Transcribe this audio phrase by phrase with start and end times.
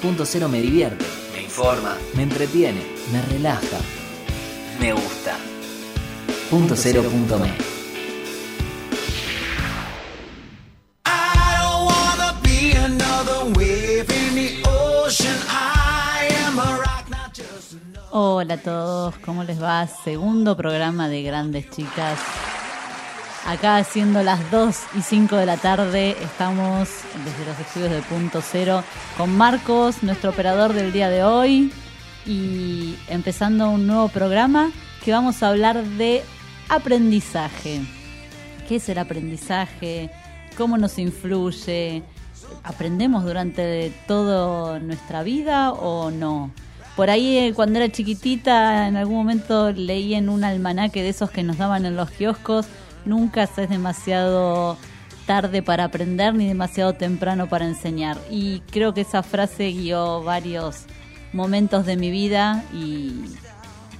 [0.00, 1.04] Punto Cero me divierte,
[1.34, 2.80] me informa, me entretiene,
[3.12, 3.78] me relaja,
[4.80, 5.36] me gusta.
[6.48, 7.52] Punto Cero punto me.
[18.12, 19.86] Hola a todos, ¿cómo les va?
[19.86, 22.18] Segundo programa de Grandes Chicas.
[23.46, 26.88] Acá siendo las 2 y 5 de la tarde, estamos
[27.24, 28.84] desde los estudios de Punto Cero
[29.16, 31.72] con Marcos, nuestro operador del día de hoy,
[32.26, 34.70] y empezando un nuevo programa
[35.04, 36.22] que vamos a hablar de
[36.68, 37.80] aprendizaje.
[38.68, 40.10] ¿Qué es el aprendizaje?
[40.56, 42.02] ¿Cómo nos influye?
[42.62, 46.52] ¿Aprendemos durante toda nuestra vida o no?
[46.94, 51.30] Por ahí eh, cuando era chiquitita en algún momento leí en un almanaque de esos
[51.30, 52.66] que nos daban en los kioscos,
[53.04, 54.76] nunca es demasiado
[55.26, 58.18] tarde para aprender ni demasiado temprano para enseñar.
[58.30, 60.86] Y creo que esa frase guió varios
[61.32, 63.22] momentos de mi vida y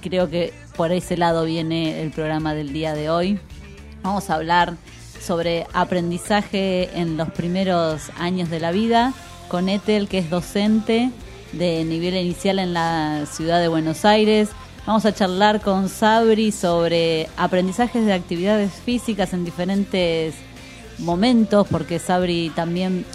[0.01, 3.39] creo que por ese lado viene el programa del día de hoy.
[4.03, 4.75] Vamos a hablar
[5.21, 9.13] sobre aprendizaje en los primeros años de la vida
[9.47, 11.11] con Ethel, que es docente
[11.51, 14.49] de nivel inicial en la ciudad de Buenos Aires.
[14.85, 20.33] Vamos a charlar con Sabri sobre aprendizajes de actividades físicas en diferentes
[20.97, 23.05] momentos, porque Sabri también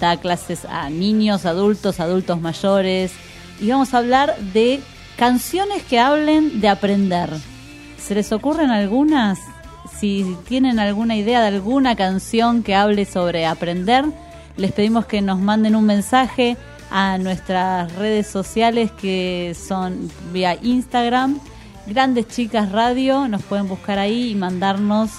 [0.00, 3.12] da clases a niños, adultos, adultos mayores.
[3.60, 4.80] Y vamos a hablar de
[5.16, 7.30] canciones que hablen de aprender.
[7.98, 9.38] ¿Se les ocurren algunas?
[9.96, 14.04] Si tienen alguna idea de alguna canción que hable sobre aprender,
[14.56, 16.56] les pedimos que nos manden un mensaje
[16.92, 21.40] a nuestras redes sociales que son vía Instagram,
[21.86, 25.10] Grandes Chicas Radio, nos pueden buscar ahí y mandarnos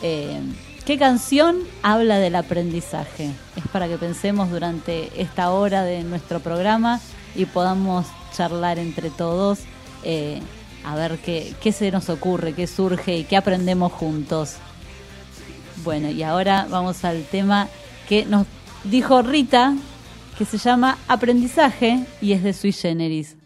[0.00, 0.40] eh,
[0.86, 3.30] qué canción habla del aprendizaje.
[3.56, 6.98] Es para que pensemos durante esta hora de nuestro programa
[7.36, 9.58] y podamos charlar entre todos,
[10.04, 10.40] eh,
[10.82, 14.54] a ver qué, qué se nos ocurre, qué surge y qué aprendemos juntos.
[15.84, 17.68] Bueno, y ahora vamos al tema
[18.08, 18.46] que nos
[18.84, 19.74] dijo Rita,
[20.38, 23.36] que se llama Aprendizaje y es de Sui Generis.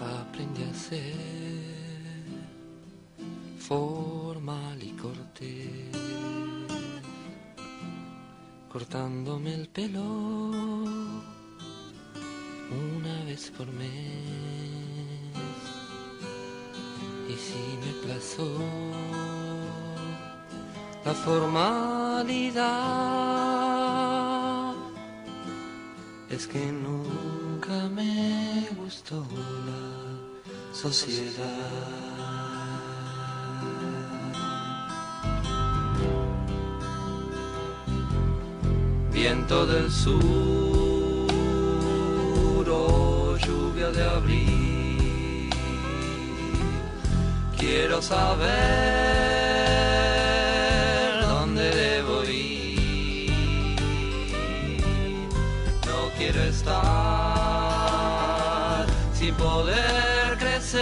[0.00, 1.14] aprendí a ser
[3.60, 5.96] formal y cortés,
[8.72, 10.02] cortándome el pelo
[12.72, 14.79] una vez por mes.
[17.30, 18.48] Y si me plazó
[21.04, 22.64] la formalidad,
[26.28, 29.24] es que nunca me gustó
[29.68, 29.84] la
[30.74, 31.90] sociedad.
[39.12, 40.10] Viento del sur
[42.68, 44.59] o lluvia de abril,
[47.60, 48.48] quiero saber
[51.28, 53.30] dónde debo ir.
[55.86, 56.80] No quiero estar
[59.12, 60.80] sin poder crecer,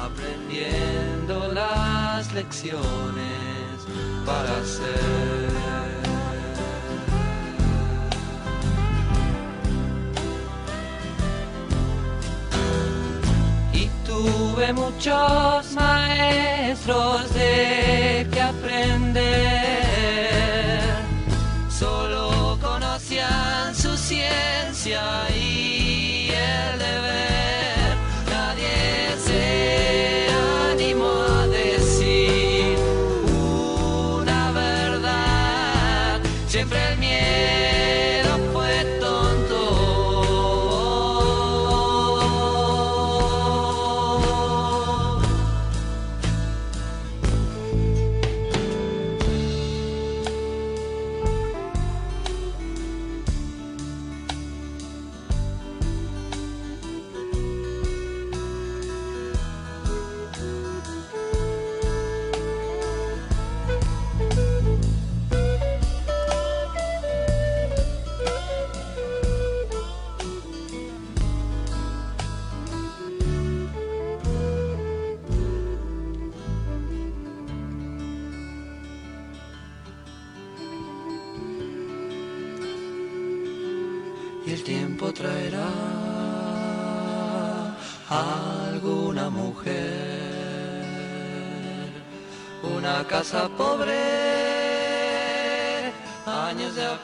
[0.00, 3.76] aprendiendo las lecciones
[4.24, 5.07] para ser.
[14.68, 19.22] Tuve muchos maestros de que aprender.
[21.70, 25.27] Solo conocían su ciencia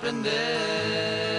[0.05, 1.34] happened there.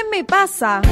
[0.00, 0.82] también me pasa.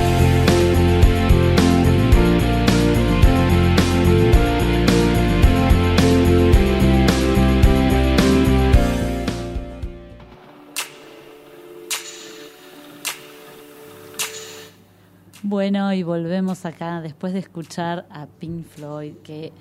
[15.43, 19.53] Bueno, y volvemos acá después de escuchar a Pink Floyd, que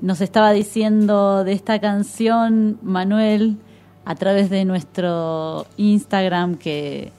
[0.00, 3.58] nos estaba diciendo de esta canción Manuel
[4.06, 7.12] a través de nuestro Instagram que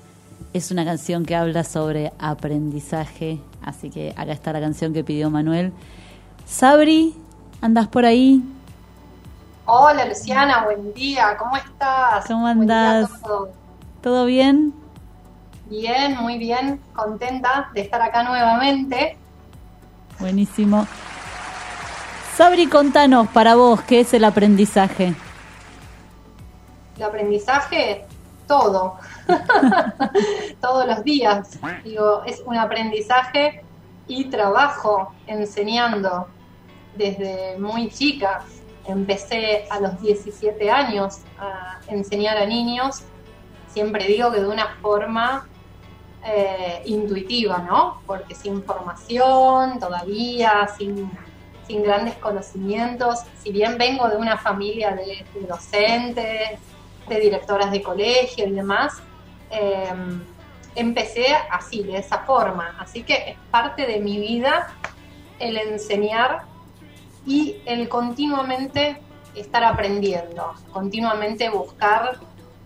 [0.55, 3.41] es una canción que habla sobre aprendizaje.
[3.61, 5.73] Así que acá está la canción que pidió Manuel.
[6.45, 7.13] Sabri,
[7.59, 8.41] ¿andas por ahí?
[9.65, 12.25] Hola Luciana, buen día, ¿cómo estás?
[12.27, 13.09] ¿Cómo andás?
[13.21, 13.49] todos.
[14.01, 14.73] ¿Todo bien?
[15.65, 19.17] Bien, muy bien, contenta de estar acá nuevamente.
[20.19, 20.87] Buenísimo.
[22.37, 25.15] Sabri, contanos para vos, ¿qué es el aprendizaje?
[26.95, 28.05] El aprendizaje,
[28.47, 28.97] todo,
[30.61, 31.59] todos los días.
[31.83, 33.63] Digo, es un aprendizaje
[34.07, 36.27] y trabajo enseñando
[36.95, 38.43] desde muy chica.
[38.87, 43.03] Empecé a los 17 años a enseñar a niños,
[43.67, 45.47] siempre digo que de una forma
[46.23, 48.01] eh, intuitiva, ¿no?
[48.05, 51.11] Porque sin formación todavía, sin,
[51.67, 56.59] grandes conocimientos, si bien vengo de una familia de, de docentes,
[57.09, 59.01] de directoras de colegio y demás,
[59.51, 59.93] eh,
[60.75, 62.75] empecé así, de esa forma.
[62.79, 64.67] Así que es parte de mi vida
[65.39, 66.43] el enseñar
[67.25, 69.01] y el continuamente
[69.35, 72.17] estar aprendiendo, continuamente buscar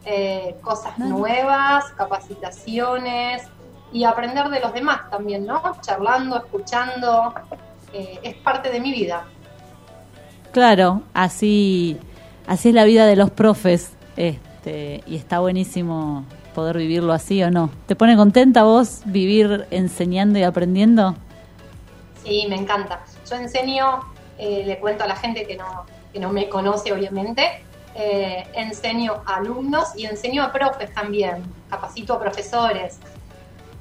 [0.06, 3.44] eh, cosas nuevas, capacitaciones
[3.92, 5.62] y aprender de los demás también, ¿no?
[5.82, 7.34] Charlando, escuchando,
[7.94, 9.26] eh, es parte de mi vida.
[10.52, 12.00] Claro, así,
[12.48, 16.26] así es la vida de los profes, este, y está buenísimo
[16.60, 17.70] poder vivirlo así o no.
[17.88, 21.16] ¿Te pone contenta vos vivir enseñando y aprendiendo?
[22.22, 23.00] Sí, me encanta.
[23.30, 24.02] Yo enseño,
[24.38, 27.64] eh, le cuento a la gente que no, que no me conoce, obviamente,
[27.96, 33.00] eh, enseño a alumnos y enseño a profes también, capacito a profesores.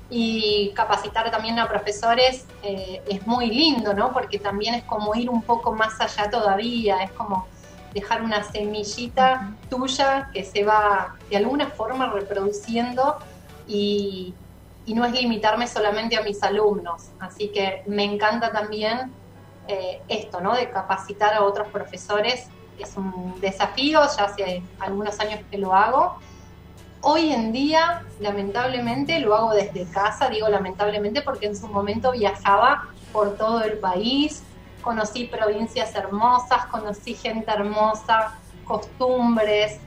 [0.08, 4.12] Y capacitar también a profesores eh, es muy lindo, ¿no?
[4.12, 7.49] Porque también es como ir un poco más allá todavía, es como
[7.95, 13.16] dejar una semillita tuya que se va de alguna forma reproduciendo
[13.66, 14.35] y,
[14.87, 17.11] no es limitarme solamente a mis alumnos.
[17.21, 19.12] Así que me encanta también
[19.66, 20.54] eh, esto, ¿no?
[20.54, 22.49] De capacitar a otros profesores.
[22.78, 26.16] Es un desafío, ya hace algunos años que lo hago.
[27.02, 32.88] Hoy en día, lamentablemente, lo hago desde casa, digo lamentablemente porque en su momento viajaba
[33.12, 34.42] por todo el país,
[34.88, 38.33] conocí provincias hermosas, conocí gente hermosa,
[38.64, 39.78] costumbres,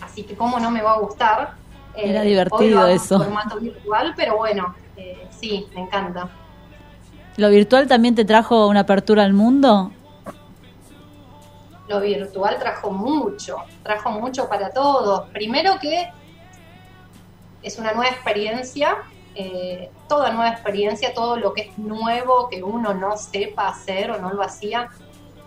[0.00, 1.54] así que cómo no me va a gustar.
[1.92, 3.18] Era hoy divertido eso.
[3.18, 6.28] formato virtual, pero bueno, eh, sí, me encanta.
[7.36, 9.90] ¿Lo virtual también te trajo una apertura al mundo?
[11.88, 15.28] Lo virtual trajo mucho, trajo mucho para todos.
[15.30, 16.12] Primero que
[17.64, 18.98] es una nueva experiencia,
[19.34, 24.18] eh, toda nueva experiencia, todo lo que es nuevo, que uno no sepa hacer o
[24.18, 24.88] no lo hacía,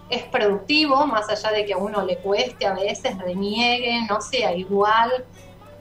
[0.09, 4.53] es productivo, más allá de que a uno le cueste a veces, reniegue, no sea
[4.53, 5.25] igual,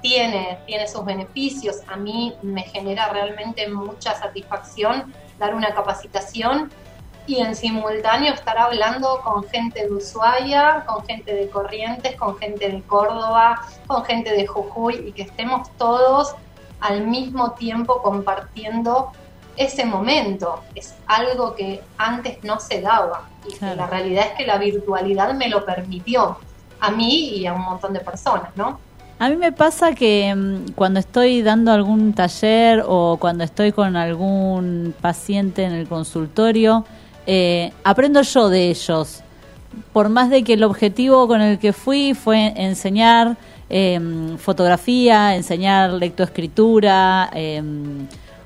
[0.00, 1.80] tiene, tiene sus beneficios.
[1.88, 6.70] A mí me genera realmente mucha satisfacción dar una capacitación
[7.26, 12.68] y en simultáneo estar hablando con gente de Ushuaia, con gente de Corrientes, con gente
[12.68, 16.34] de Córdoba, con gente de Jujuy y que estemos todos
[16.80, 19.10] al mismo tiempo compartiendo
[19.56, 20.62] ese momento.
[20.74, 23.76] Es algo que antes no se daba y Claro.
[23.76, 26.38] la realidad es que la virtualidad me lo permitió
[26.80, 28.78] a mí y a un montón de personas, ¿no?
[29.18, 33.94] A mí me pasa que mm, cuando estoy dando algún taller o cuando estoy con
[33.96, 36.86] algún paciente en el consultorio,
[37.26, 39.22] eh, aprendo yo de ellos.
[39.92, 43.36] Por más de que el objetivo con el que fui fue enseñar
[43.70, 47.62] eh, fotografía, enseñar lectoescritura eh,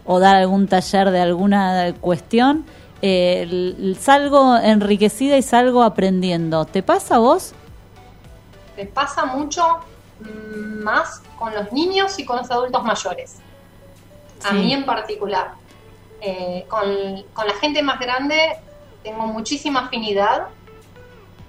[0.05, 2.65] o dar algún taller de alguna cuestión,
[3.01, 6.65] eh, salgo enriquecida y salgo aprendiendo.
[6.65, 7.55] ¿Te pasa a vos?
[8.77, 9.63] Me pasa mucho
[10.21, 13.37] mm, más con los niños y con los adultos mayores.
[14.45, 15.53] A mí en particular.
[16.21, 18.57] Eh, con, con la gente más grande
[19.03, 20.49] tengo muchísima afinidad.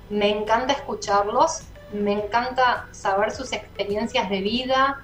[0.09, 1.61] Me encanta escucharlos.
[2.01, 5.01] Me encanta saber sus experiencias de vida.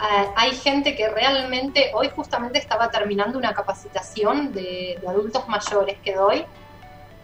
[0.00, 5.98] Eh, hay gente que realmente, hoy justamente estaba terminando una capacitación de, de adultos mayores
[6.02, 6.44] que doy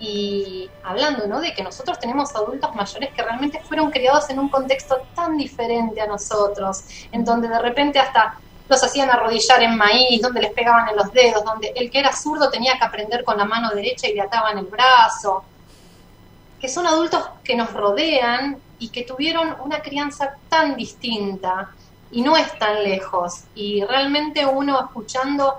[0.01, 1.41] y hablando, ¿no?
[1.41, 6.01] De que nosotros tenemos adultos mayores que realmente fueron criados en un contexto tan diferente
[6.01, 10.89] a nosotros, en donde de repente hasta los hacían arrodillar en maíz, donde les pegaban
[10.89, 14.07] en los dedos, donde el que era zurdo tenía que aprender con la mano derecha
[14.07, 15.43] y le ataban el brazo,
[16.61, 21.71] que son adultos que nos rodean y que tuvieron una crianza tan distinta
[22.11, 23.45] y no es tan lejos.
[23.55, 25.59] Y realmente uno escuchando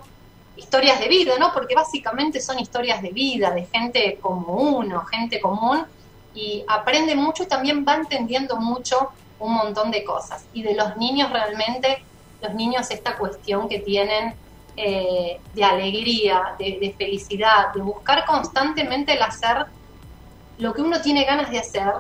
[0.56, 1.54] historias de vida, ¿no?
[1.54, 5.86] Porque básicamente son historias de vida, de gente como uno, gente común,
[6.34, 10.46] y aprende mucho y también va entendiendo mucho un montón de cosas.
[10.54, 12.04] Y de los niños realmente,
[12.42, 14.34] los niños esta cuestión que tienen
[14.76, 19.66] eh, de alegría, de, de felicidad, de buscar constantemente el hacer
[20.60, 21.94] lo que uno tiene ganas de hacer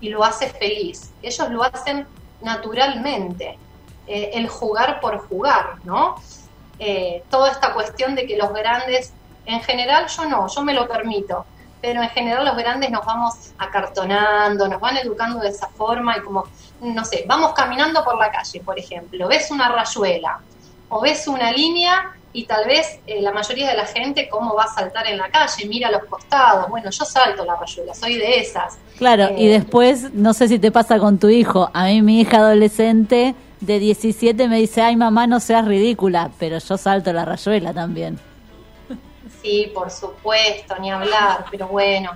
[0.00, 1.12] y lo hace feliz.
[1.22, 2.06] Ellos lo hacen
[2.42, 3.58] naturalmente,
[4.06, 6.16] eh, el jugar por jugar, ¿no?
[6.78, 9.12] Eh, toda esta cuestión de que los grandes,
[9.44, 11.46] en general yo no, yo me lo permito,
[11.80, 16.20] pero en general los grandes nos vamos acartonando, nos van educando de esa forma y
[16.20, 16.44] como,
[16.80, 20.40] no sé, vamos caminando por la calle, por ejemplo, ves una rayuela
[20.88, 24.64] o ves una línea y tal vez eh, la mayoría de la gente cómo va
[24.64, 28.16] a saltar en la calle, mira a los costados, bueno, yo salto la rayuela, soy
[28.18, 28.76] de esas.
[28.98, 32.20] Claro, y Eh, después, no sé si te pasa con tu hijo, a mí mi
[32.20, 37.24] hija adolescente de 17 me dice, ay mamá, no seas ridícula, pero yo salto la
[37.24, 38.18] rayuela también.
[39.42, 42.10] Sí, por supuesto, ni hablar, pero bueno.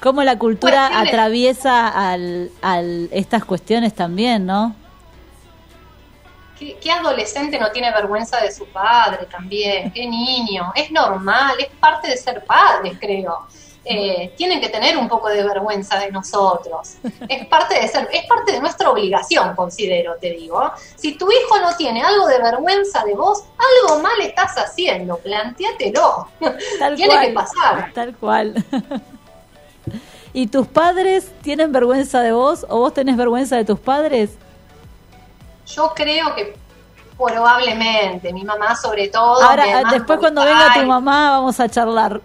[0.00, 4.74] Cómo la cultura atraviesa al, al estas cuestiones también, ¿no?
[6.60, 9.90] ¿Qué, qué adolescente no tiene vergüenza de su padre también?
[9.92, 10.72] ¿Qué niño?
[10.74, 13.46] Es normal, es parte de ser padres, creo.
[13.82, 16.96] Eh, tienen que tener un poco de vergüenza de nosotros.
[17.26, 20.70] Es parte de ser, es parte de nuestra obligación, considero, te digo.
[20.96, 26.28] Si tu hijo no tiene algo de vergüenza de vos, algo mal estás haciendo, planteatelo.
[26.78, 27.92] Tal Tiene cual, que pasar.
[27.94, 28.64] Tal cual.
[30.34, 34.30] ¿Y tus padres tienen vergüenza de vos o vos tenés vergüenza de tus padres?
[35.66, 36.56] Yo creo que
[37.16, 39.42] probablemente, mi mamá sobre todo.
[39.42, 42.20] Ahora, después cuando venga tu mamá vamos a charlar.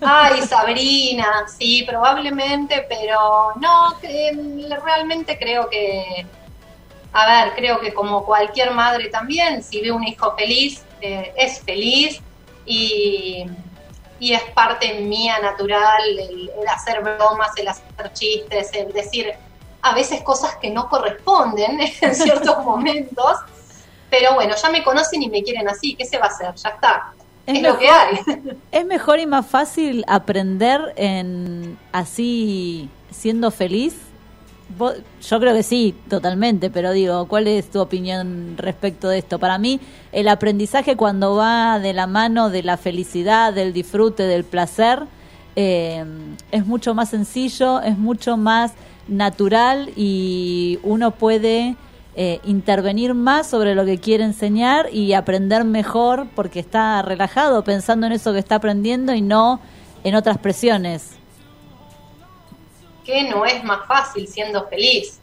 [0.00, 6.26] Ay, Sabrina, sí, probablemente, pero no, mm, realmente creo que,
[7.12, 11.60] a ver, creo que como cualquier madre también, si ve un hijo feliz, eh, es
[11.60, 12.20] feliz
[12.66, 13.46] y,
[14.18, 19.32] y es parte mía natural el, el hacer bromas, el hacer chistes, el decir
[19.82, 23.36] a veces cosas que no corresponden en ciertos momentos,
[24.10, 26.54] pero bueno, ya me conocen y me quieren así, ¿qué se va a hacer?
[26.54, 27.12] Ya está,
[27.46, 28.18] Es es, lo que hay.
[28.72, 33.96] ¿Es mejor y más fácil aprender en así siendo feliz?
[34.76, 39.38] Vos- Yo creo que sí, totalmente, pero digo, ¿cuál es tu opinión respecto de esto?
[39.38, 39.80] Para mí,
[40.12, 45.04] el aprendizaje cuando va de la mano de la felicidad, del disfrute, del placer,
[45.56, 46.04] eh,
[46.52, 48.72] es mucho más sencillo, es mucho más
[49.08, 51.76] natural y uno puede
[52.14, 58.06] eh, intervenir más sobre lo que quiere enseñar y aprender mejor porque está relajado pensando
[58.06, 59.60] en eso que está aprendiendo y no
[60.04, 61.12] en otras presiones.
[63.04, 65.18] que no es más fácil siendo feliz.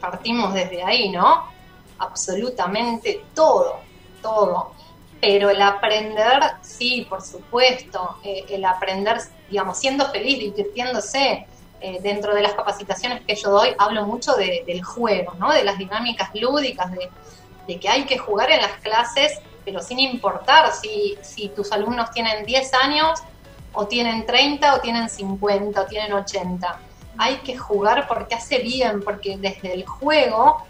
[0.00, 1.44] Partimos desde ahí, ¿no?
[1.98, 3.80] Absolutamente todo,
[4.22, 4.72] todo.
[5.20, 9.18] Pero el aprender, sí, por supuesto, eh, el aprender,
[9.50, 11.46] digamos, siendo feliz, divirtiéndose,
[11.84, 15.32] eh, dentro de las capacitaciones que yo doy, hablo mucho de- del juego.
[15.52, 17.10] De las dinámicas lúdicas, de,
[17.68, 22.10] de que hay que jugar en las clases, pero sin importar si, si tus alumnos
[22.10, 23.20] tienen 10 años,
[23.72, 26.78] o tienen 30, o tienen 50, o tienen 80
[27.16, 30.64] hay que jugar porque hace bien, porque desde el juego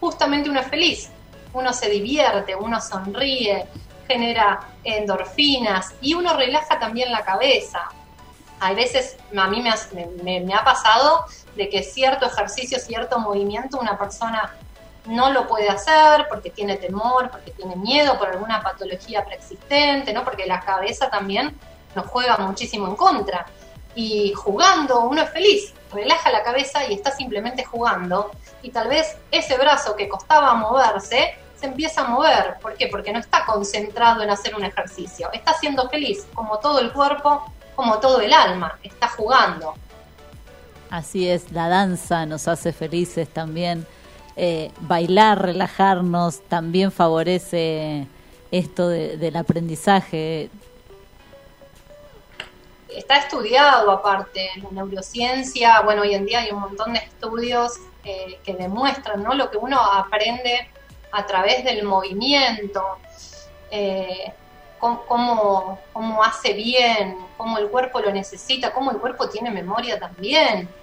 [0.00, 1.08] justamente uno es feliz,
[1.54, 3.66] uno se divierte, uno sonríe,
[4.06, 7.88] genera endorfinas y uno relaja también la cabeza.
[8.60, 13.78] Hay veces, a mí me, me- me ha pasado de que cierto ejercicio, cierto movimiento,
[13.78, 14.54] una persona
[15.06, 20.24] no lo puede hacer porque tiene temor, porque tiene miedo por alguna patología preexistente, ¿no?
[20.24, 21.58] Porque la cabeza también
[21.94, 23.46] nos juega muchísimo en contra.
[23.94, 28.30] Y jugando uno es feliz, relaja la cabeza y está simplemente jugando.
[28.62, 32.58] Y tal vez ese brazo que costaba moverse se empieza a mover.
[32.60, 32.86] ¿Por qué?
[32.88, 35.30] Porque no está concentrado en hacer un ejercicio.
[35.32, 38.76] Está siendo feliz, como todo el cuerpo, como todo el alma.
[38.82, 39.72] Está jugando.
[40.90, 43.86] Así es, la danza nos hace felices también.
[44.34, 48.08] Eh, bailar, relajarnos, también favorece
[48.50, 50.50] esto de- del aprendizaje.
[52.88, 57.74] está estudiado aparte en la neurociencia, bueno, hoy en día hay un montón de estudios
[58.02, 59.34] eh, que demuestran ¿no?
[59.34, 60.68] lo que uno aprende
[61.12, 62.82] a través del movimiento,
[63.70, 64.32] eh,
[64.78, 69.98] cómo, cómo- cómo hace bien, cómo el cuerpo lo necesita, cómo el cuerpo tiene memoria
[69.98, 70.74] también,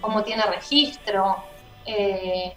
[0.00, 1.44] cómo tiene registro,
[1.84, 2.56] eh,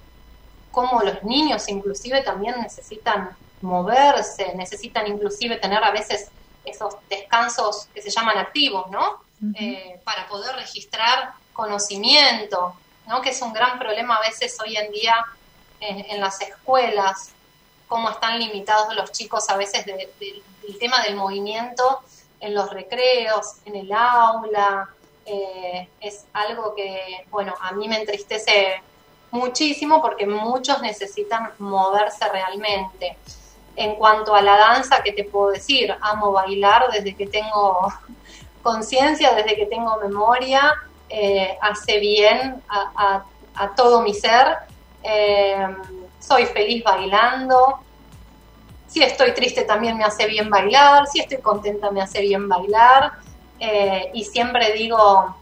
[0.72, 6.32] cómo los niños inclusive también necesitan moverse, necesitan inclusive tener a veces
[6.66, 9.18] esos descansos que se llaman activos, ¿no?
[9.56, 12.74] Eh, para poder registrar conocimiento,
[13.06, 13.22] ¿no?
[13.22, 15.16] Que es un gran problema a veces hoy en día
[15.80, 17.36] en, en las escuelas,
[17.88, 22.02] cómo están limitados los chicos a veces de, de- el tema del movimiento
[22.40, 24.90] en los recreos, en el aula,
[25.26, 28.82] eh, es algo que, bueno, a mí me entristece
[29.32, 33.18] muchísimo porque muchos necesitan moverse realmente.
[33.76, 35.96] En cuanto a la danza, ¿qué te puedo decir?
[36.02, 37.92] Amo bailar desde que tengo
[38.64, 40.74] conciencia, desde que tengo memoria,
[41.10, 43.24] eh, hace bien a,
[43.76, 44.58] todo mi ser.
[45.02, 45.68] Eh,
[46.20, 47.83] soy feliz bailando.
[48.94, 53.14] Si estoy triste también me hace bien bailar, si estoy contenta me hace bien bailar.
[53.60, 55.36] Eh, y siempre digo,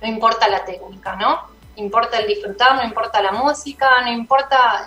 [0.00, 1.38] no importa la técnica, ¿no?
[1.76, 4.86] Importa el disfrutar, no importa la música, no importa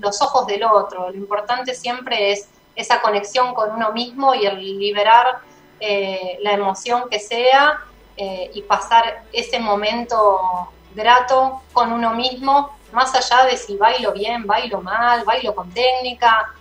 [0.00, 1.10] los ojos del otro.
[1.10, 5.40] Lo importante siempre es esa conexión con uno mismo y el liberar
[5.78, 7.80] eh, la emoción que sea
[8.16, 14.46] eh, y pasar ese momento grato con uno mismo, más allá de si bailo bien,
[14.46, 16.54] bailo mal, bailo con técnica,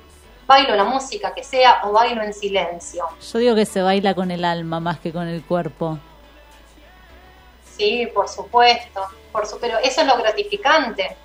[0.48, 3.08] bailo la música que sea o bailo en silencio.
[3.32, 5.98] Yo digo que se baila con el alma más que con el cuerpo.
[7.78, 11.16] Sí, por supuesto, por su, pero eso es lo gratificante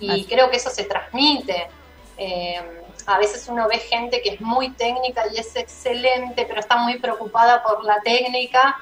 [0.00, 0.24] y Así.
[0.26, 1.68] creo que eso se transmite.
[2.16, 6.76] Eh, a veces uno ve gente que es muy técnica y es excelente, pero está
[6.76, 8.76] muy preocupada por la técnica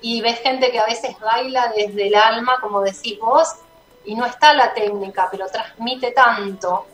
[0.00, 3.48] y ves gente que a veces baila desde el alma, como decís vos,
[4.04, 6.86] y no está la técnica, pero transmite tanto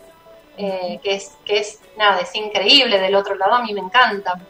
[0.56, 3.54] eh, que es que es nada, es increíble del otro lado.
[3.54, 4.40] A mí me encanta.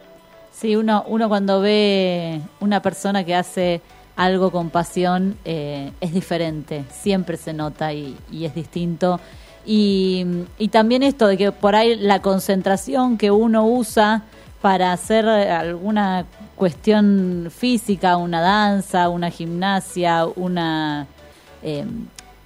[0.53, 3.81] Sí, uno, uno cuando ve una persona que hace
[4.17, 9.21] algo con pasión eh, es diferente, siempre se nota y, es distinto.
[9.67, 10.25] Y,
[10.59, 14.23] y también esto de que por ahí la concentración que uno usa
[14.63, 16.25] para hacer alguna
[16.57, 21.07] cuestión física, una danza, una gimnasia, una
[21.63, 21.85] eh,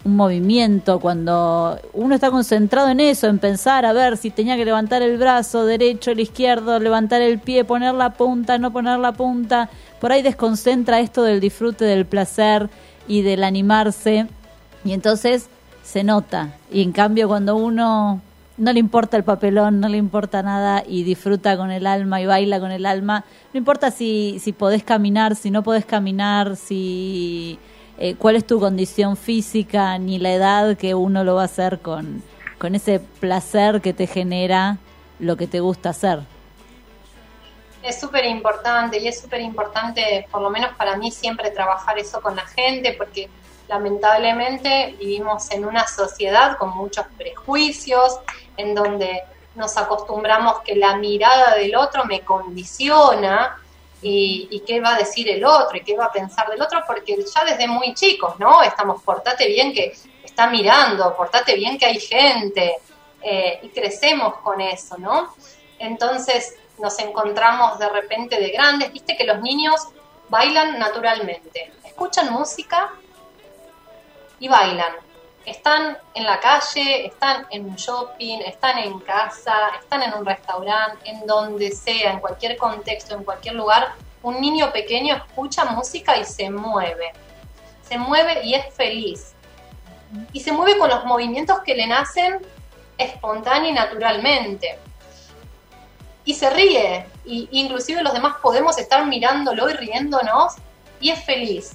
[0.04, 4.64] un movimiento, cuando uno está concentrado en eso, en pensar, a ver si tenía que
[4.64, 9.12] levantar el brazo derecho, el izquierdo, levantar el pie, poner la punta, no poner la
[9.12, 9.68] punta,
[10.00, 12.70] por ahí desconcentra esto del disfrute, del placer
[13.06, 14.26] y del animarse,
[14.84, 15.48] y entonces
[15.82, 16.54] se nota.
[16.72, 18.22] Y en cambio cuando uno
[18.56, 22.26] no le importa el papelón, no le importa nada y disfruta con el alma y
[22.26, 27.58] baila con el alma, no importa si, si podés caminar, si no podés caminar, si
[28.02, 31.80] eh, cuál es tu condición física, ni la edad que uno lo va a hacer
[31.80, 32.22] con,
[32.58, 34.78] con ese placer que te genera
[35.18, 36.20] lo que te gusta hacer.
[37.82, 42.22] Es súper importante y es súper importante, por lo menos para mí, siempre trabajar eso
[42.22, 43.28] con la gente, porque
[43.68, 48.18] lamentablemente vivimos en una sociedad con muchos prejuicios,
[48.56, 53.58] en donde nos acostumbramos que la mirada del otro me condiciona
[54.02, 56.82] y, y qué va a decir el otro y qué va a pensar del otro,
[56.86, 58.62] porque ya desde muy chicos, ¿no?
[58.62, 62.76] Estamos, portate bien que está mirando, portate bien que hay gente,
[63.22, 65.34] eh, y crecemos con eso, ¿no?
[65.78, 69.88] Entonces nos encontramos de repente de grandes, viste que los niños
[70.30, 72.92] bailan naturalmente, escuchan música
[74.38, 74.92] y bailan.
[75.46, 81.08] Están en la calle, están en un shopping, están en casa, están en un restaurante,
[81.08, 86.24] en donde sea, en cualquier contexto, en cualquier lugar, un niño pequeño escucha música y
[86.24, 87.12] se mueve.
[87.82, 89.32] Se mueve y es feliz.
[90.32, 92.40] Y se mueve con los movimientos que le nacen
[92.98, 94.78] espontánea y naturalmente.
[96.24, 100.54] Y se ríe, y inclusive los demás podemos estar mirándolo y riéndonos,
[101.00, 101.72] y es feliz.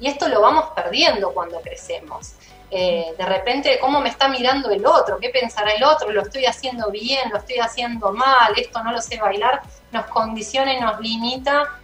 [0.00, 2.34] Y esto lo vamos perdiendo cuando crecemos.
[2.76, 5.18] Eh, de repente, ¿cómo me está mirando el otro?
[5.20, 6.10] ¿Qué pensará el otro?
[6.10, 7.30] ¿Lo estoy haciendo bien?
[7.30, 8.52] ¿Lo estoy haciendo mal?
[8.56, 9.62] ¿Esto no lo sé bailar?
[9.92, 11.78] Nos condiciona y nos limita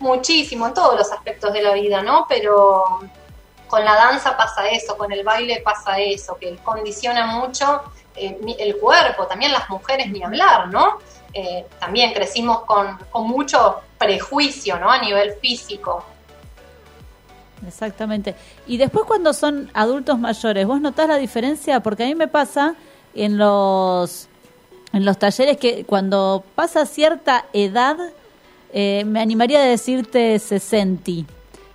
[0.00, 2.26] muchísimo en todos los aspectos de la vida, ¿no?
[2.28, 2.98] Pero
[3.68, 7.80] con la danza pasa eso, con el baile pasa eso, que condiciona mucho
[8.16, 10.98] eh, el cuerpo, también las mujeres ni hablar, ¿no?
[11.32, 14.90] Eh, también crecimos con, con mucho prejuicio, ¿no?
[14.90, 16.04] A nivel físico.
[17.66, 18.34] Exactamente.
[18.66, 21.80] Y después cuando son adultos mayores, ¿vos notás la diferencia?
[21.80, 22.74] Porque a mí me pasa
[23.14, 24.28] en los,
[24.92, 27.96] en los talleres que cuando pasa cierta edad,
[28.72, 31.12] eh, me animaría a decirte 60,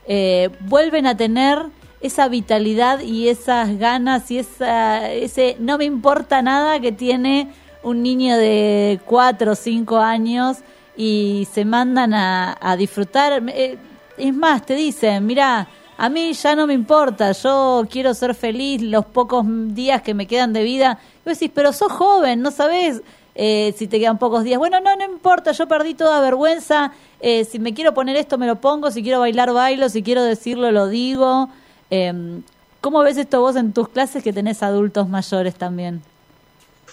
[0.08, 1.60] eh, vuelven a tener
[2.02, 7.50] esa vitalidad y esas ganas y esa, ese no me importa nada que tiene
[7.84, 10.58] un niño de 4 o 5 años
[10.96, 13.44] y se mandan a, a disfrutar.
[13.50, 13.78] Eh,
[14.18, 18.82] es más, te dicen, mira, a mí ya no me importa, yo quiero ser feliz
[18.82, 21.00] los pocos días que me quedan de vida.
[21.26, 23.02] Y vos decís, pero sos joven, no sabés
[23.36, 24.60] eh, si te quedan pocos días.
[24.60, 26.92] Bueno, no, no importa, yo perdí toda vergüenza.
[27.20, 28.92] Eh, si me quiero poner esto, me lo pongo.
[28.92, 29.90] Si quiero bailar, bailo.
[29.90, 31.50] Si quiero decirlo, lo digo.
[31.90, 32.42] Eh,
[32.82, 36.02] ¿Cómo ves esto vos en tus clases que tenés adultos mayores también?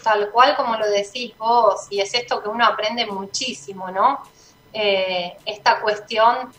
[0.03, 4.21] tal cual como lo decís vos, y es esto que uno aprende muchísimo, ¿no?
[4.73, 6.53] Eh, esta cuestión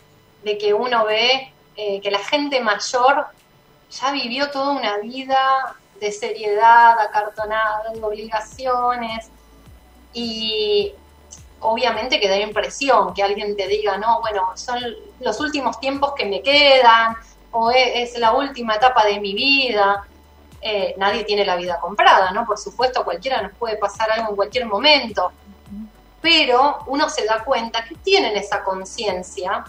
[0.44, 3.26] de que uno ve eh, que la gente mayor
[3.90, 9.30] ya vivió toda una vida de seriedad, acartonada, de obligaciones,
[10.12, 10.92] y
[11.60, 14.78] obviamente que da impresión que alguien te diga, no, bueno, son
[15.20, 17.16] los últimos tiempos que me quedan,
[17.50, 20.06] o e- es, la última etapa de mi vida.
[20.60, 22.46] Eh, nadie tiene la vida comprada, ¿no?
[22.46, 25.32] Por supuesto, a cualquiera nos puede pasar algo en cualquier momento,
[26.22, 29.64] pero uno se da cuenta que tienen esa conciencia,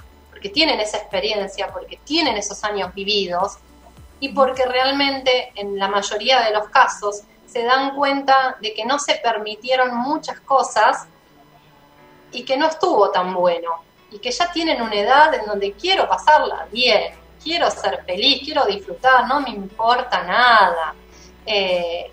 [0.50, 3.58] tienen esa experiencia, porque tienen esos años vividos,
[4.20, 9.00] y porque realmente en la mayoría de los casos se dan cuenta de que no
[9.00, 11.08] se permitieron muchas cosas
[12.32, 16.08] y que no estuvo tan bueno y que ya tienen una edad en donde quiero
[16.08, 20.96] pasarla bien, quiero ser feliz, quiero disfrutar, no me importa nada,
[21.46, 22.12] eh,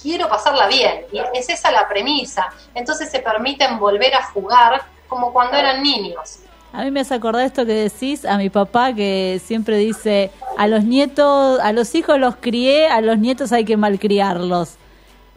[0.00, 2.52] quiero pasarla bien y es esa la premisa.
[2.74, 6.40] Entonces se permiten volver a jugar como cuando eran niños.
[6.74, 10.66] A mí me hace acordar esto que decís a mi papá que siempre dice, a
[10.66, 14.74] los nietos, a los hijos los crié, a los nietos hay que malcriarlos.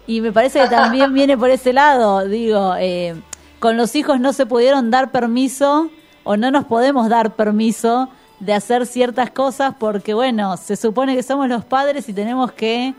[0.08, 3.14] Y me parece que también viene por ese lado, digo, eh,
[3.60, 5.92] con los hijos no se pudieron dar permiso
[6.24, 11.22] o no nos podemos dar permiso de hacer ciertas cosas porque, bueno, se supone que
[11.22, 12.96] somos los padres y tenemos que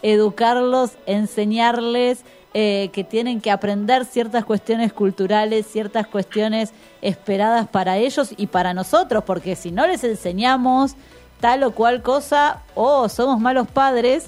[0.00, 2.24] educarlos, enseñarles
[2.54, 8.74] eh, que tienen que aprender ciertas cuestiones culturales, ciertas cuestiones esperadas para ellos y para
[8.74, 10.94] nosotros, porque si no les enseñamos
[11.40, 14.26] tal o cual cosa, o somos malos padres,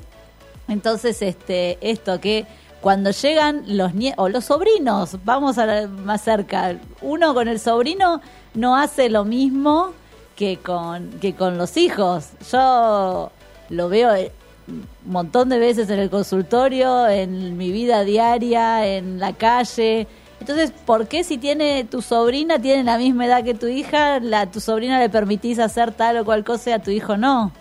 [0.68, 2.46] entonces este esto que
[2.80, 7.58] cuando llegan los nie o los sobrinos, vamos a la- más cerca, uno con el
[7.60, 8.20] sobrino
[8.54, 9.92] no hace lo mismo
[10.36, 12.30] que con que con los hijos.
[12.50, 13.30] Yo
[13.70, 14.32] lo veo eh,
[14.66, 20.06] un montón de veces en el consultorio, en mi vida diaria, en la calle.
[20.40, 24.50] Entonces, ¿por qué si tiene tu sobrina, tiene la misma edad que tu hija, la
[24.50, 27.52] tu sobrina le permitís hacer tal o cual cosa y a tu hijo no?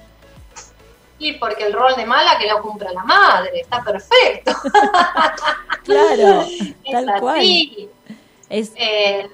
[1.19, 4.51] Y porque el rol de mala que lo cumpla la madre, está perfecto.
[5.83, 7.39] Claro, es tal cual.
[7.39, 7.89] así.
[8.49, 9.29] Es, Eh,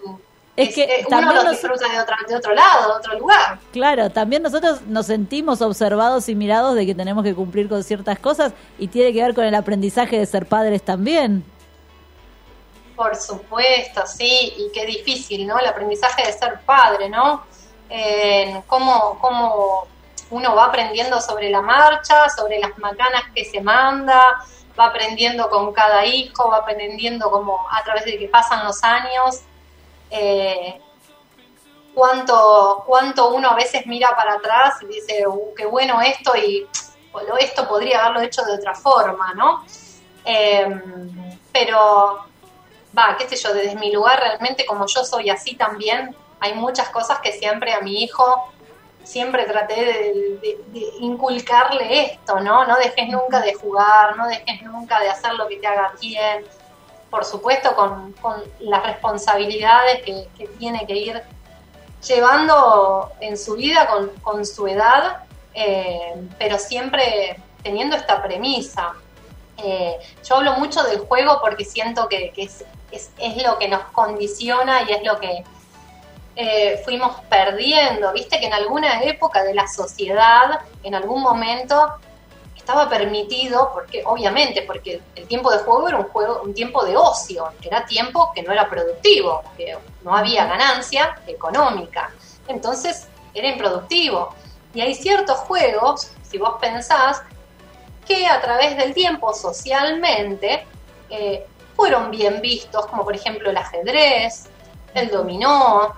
[0.62, 3.20] Es que eh, uno también lo nos- disfruta de, otra, de otro lado, de otro
[3.20, 3.60] lugar.
[3.72, 8.20] Claro, también nosotros nos sentimos observados y mirados de que tenemos que cumplir con ciertas
[8.20, 11.44] cosas y tiene que ver con el aprendizaje de ser padres también.
[12.96, 15.58] Por supuesto, sí, y qué difícil, ¿no?
[15.58, 17.44] El aprendizaje de ser padre, ¿no?
[17.90, 19.88] Eh, cómo, cómo
[20.32, 24.22] uno va aprendiendo sobre la marcha, sobre las macanas que se manda,
[24.78, 29.40] va aprendiendo con cada hijo, va aprendiendo como a través de que pasan los años,
[30.10, 30.82] eh,
[31.94, 36.68] cuánto, cuánto uno a veces mira para atrás y dice, "Uh, qué bueno esto y
[37.40, 39.64] esto podría haberlo hecho de otra forma, ¿no?
[40.24, 40.68] Eh,
[41.52, 42.20] pero
[42.98, 46.90] va, qué sé yo, desde mi lugar realmente como yo soy así también, hay muchas
[46.90, 48.54] cosas que siempre a mi hijo
[49.04, 52.66] siempre traté de- de inculcarle esto, ¿no?
[52.66, 56.46] No dejes nunca de jugar, no dejes nunca de hacer lo que te haga bien,
[57.10, 60.28] por supuesto con, con las responsabilidades que,
[60.60, 61.24] tiene que ir
[62.08, 68.94] llevando en su vida con, con su edad, eh, pero siempre teniendo esta premisa.
[69.58, 73.68] Eh, yo hablo mucho del juego porque siento que, que es, es- es lo que
[73.68, 75.44] nos condiciona y es lo que
[76.38, 78.14] eh, fuimos perdiendo.
[78.14, 81.94] Viste que en alguna época de la sociedad, en algún momento,
[82.60, 86.96] estaba permitido, porque obviamente, porque el tiempo de juego era un juego, un tiempo de
[86.96, 92.12] ocio, era tiempo que no era productivo, que no había ganancia económica.
[92.48, 94.36] Entonces era improductivo.
[94.74, 97.24] Y hay ciertos juegos, si vos pensás,
[98.06, 100.66] que a través del tiempo socialmente
[101.10, 101.46] eh,
[101.76, 104.46] fueron bien vistos, como por ejemplo el ajedrez,
[104.94, 105.96] el dominó.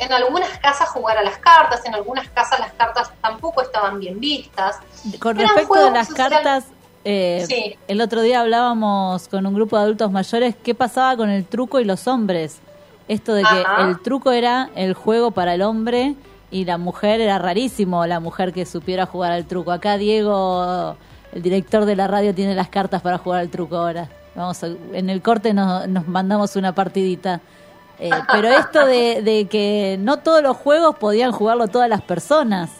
[0.00, 4.18] En algunas casas jugar a las cartas, en algunas casas las cartas tampoco estaban bien
[4.18, 4.76] vistas.
[5.20, 6.64] Con Eran respecto a las social- cartas,
[7.04, 7.76] eh, Sí.
[7.86, 11.80] el otro día hablábamos con un grupo de adultos mayores qué pasaba con el truco
[11.80, 12.60] y los hombres.
[13.08, 13.88] Esto de que Ajá.
[13.88, 16.14] el truco era el juego para el hombre
[16.50, 19.70] y la mujer era rarísimo, la mujer que supiera jugar al truco.
[19.70, 20.96] Acá Diego,
[21.32, 24.08] el director de la radio, tiene las cartas para jugar al truco ahora.
[24.34, 27.40] Vamos a- en el corte nos, nos mandamos una partidita.
[28.00, 32.70] Eh, pero esto de, de que no todos los juegos podían jugarlo todas las personas.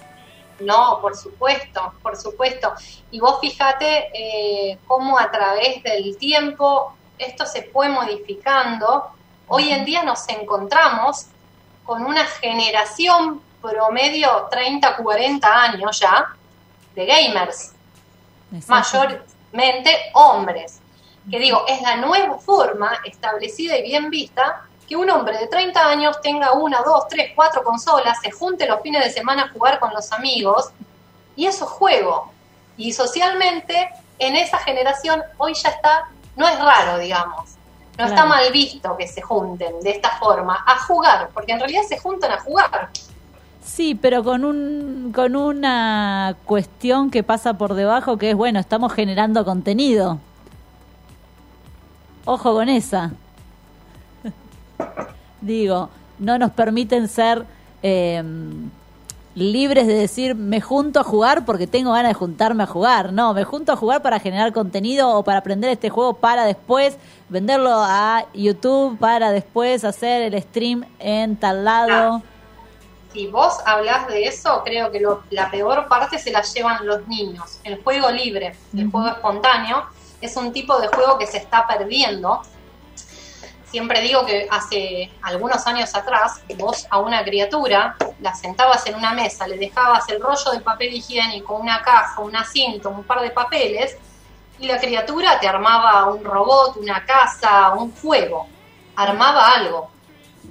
[0.61, 2.73] No, por supuesto, por supuesto.
[3.11, 9.11] Y vos fíjate eh, cómo a través del tiempo esto se fue modificando.
[9.49, 11.27] Hoy en día nos encontramos
[11.85, 16.35] con una generación promedio 30, 40 años ya
[16.95, 17.73] de gamers,
[18.69, 20.81] mayormente hombres.
[21.31, 25.89] que digo, es la nueva forma establecida y bien vista que un hombre de 30
[25.89, 29.79] años tenga una, dos, tres, cuatro consolas, se junte los fines de semana a jugar
[29.79, 30.71] con los amigos,
[31.37, 32.33] y eso es juego.
[32.77, 37.51] Y socialmente, en esa generación, hoy ya está, no es raro, digamos.
[37.99, 41.83] No está mal visto que se junten de esta forma a jugar, porque en realidad
[41.89, 42.91] se juntan a jugar.
[43.65, 48.93] Sí, pero con un con una cuestión que pasa por debajo que es bueno, estamos
[48.93, 50.19] generando contenido.
[52.25, 53.13] Ojo con esa.
[55.41, 57.45] Digo, no nos permiten ser
[57.83, 58.23] eh,
[59.35, 63.13] libres de decir me junto a jugar porque tengo ganas de juntarme a jugar.
[63.13, 66.97] No, me junto a jugar para generar contenido o para aprender este juego para después
[67.29, 72.23] venderlo a YouTube, para después hacer el stream en tal lado.
[73.13, 77.07] Si vos hablas de eso, creo que lo- la peor parte se la llevan los
[77.09, 77.59] niños.
[77.65, 79.85] El juego libre, el juego espontáneo,
[80.21, 82.41] es un tipo de juego que se está perdiendo.
[83.71, 89.15] Siempre digo que hace algunos años atrás, vos a una criatura la sentabas en una
[89.15, 93.31] mesa, le dejabas el rollo de papel higiénico, una caja, una cinta, un par de
[93.31, 93.97] papeles,
[94.59, 98.49] y la criatura te armaba un robot, una casa, un juego,
[98.97, 99.91] armaba algo.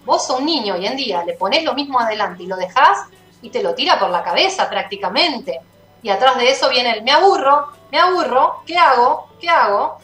[0.06, 3.06] Vos sos un niño hoy en día, le pones lo mismo adelante y lo dejás
[3.42, 5.60] y te lo tira por la cabeza prácticamente.
[6.02, 9.28] Y atrás de eso viene el me aburro, me aburro, ¿qué hago?
[9.42, 10.00] ¿Qué hago?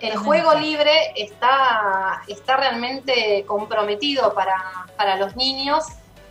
[0.00, 4.56] El juego libre está, está realmente comprometido para,
[4.96, 5.84] para los niños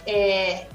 [0.06, 0.67] eh,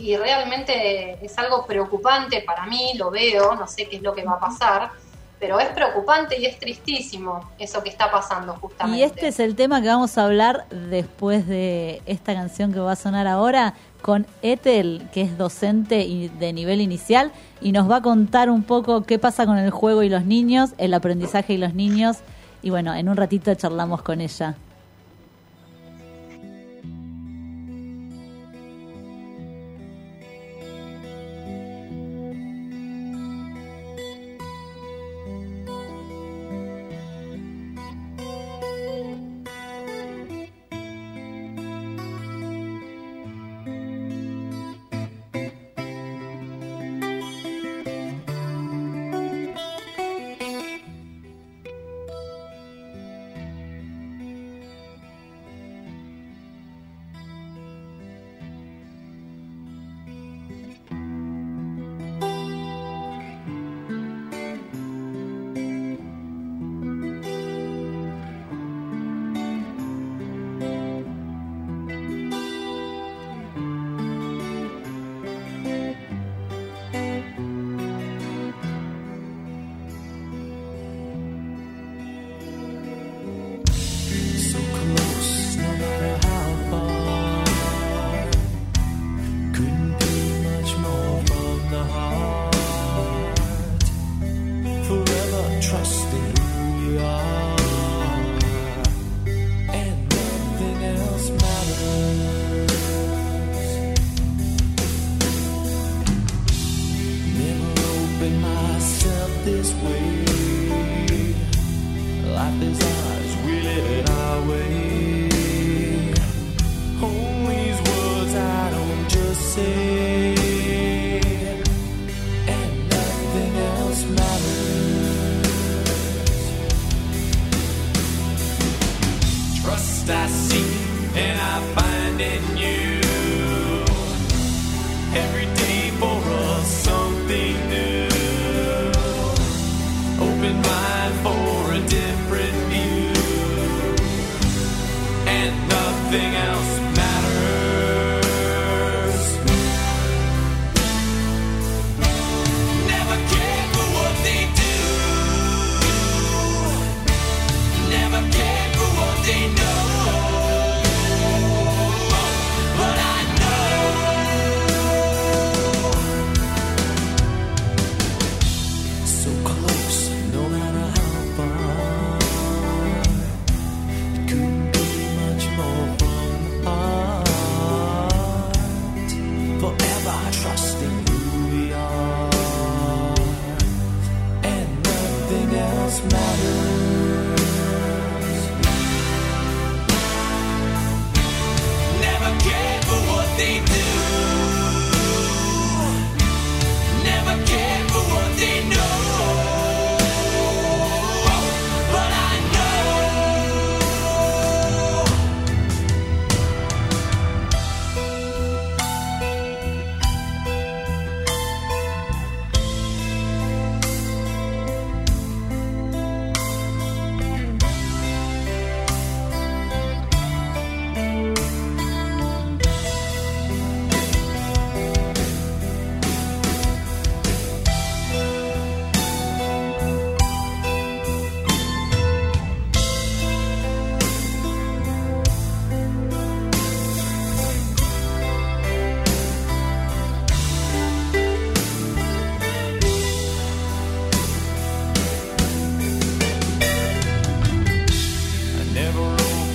[0.00, 4.24] y realmente es algo preocupante para mí, lo veo, no sé qué es lo que
[4.24, 4.90] va a pasar,
[5.38, 8.98] pero es preocupante y es tristísimo eso que está pasando justamente.
[8.98, 12.92] Y este es el tema que vamos a hablar después de esta canción que va
[12.92, 18.02] a sonar ahora con Ethel, que es docente de nivel inicial, y nos va a
[18.02, 21.74] contar un poco qué pasa con el juego y los niños, el aprendizaje y los
[21.74, 22.18] niños.
[22.62, 24.56] Y bueno, en un ratito charlamos con ella.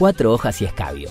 [0.00, 1.10] Cuatro hojas y escabio.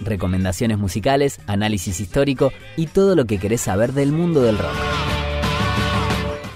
[0.00, 4.74] Recomendaciones musicales, análisis histórico y todo lo que querés saber del mundo del rock.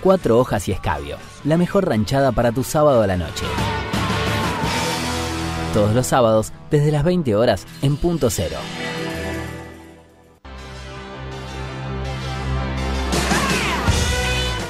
[0.02, 1.16] Cuatro hojas y escabio.
[1.44, 3.44] La mejor ranchada para tu sábado a la noche.
[5.72, 8.56] Todos los sábados, desde las 20 horas, en punto cero.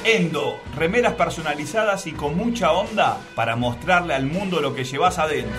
[0.04, 5.58] Endo, remeras personalizadas y con mucha onda para mostrarle al mundo lo que llevas adentro.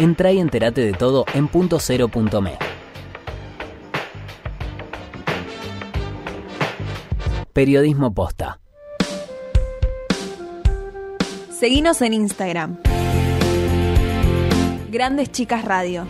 [0.00, 2.56] Entra y entérate de todo en punto cero punto me.
[7.52, 8.60] Periodismo posta.
[11.50, 12.78] Seguinos en Instagram.
[14.90, 16.06] Grandes Chicas Radio.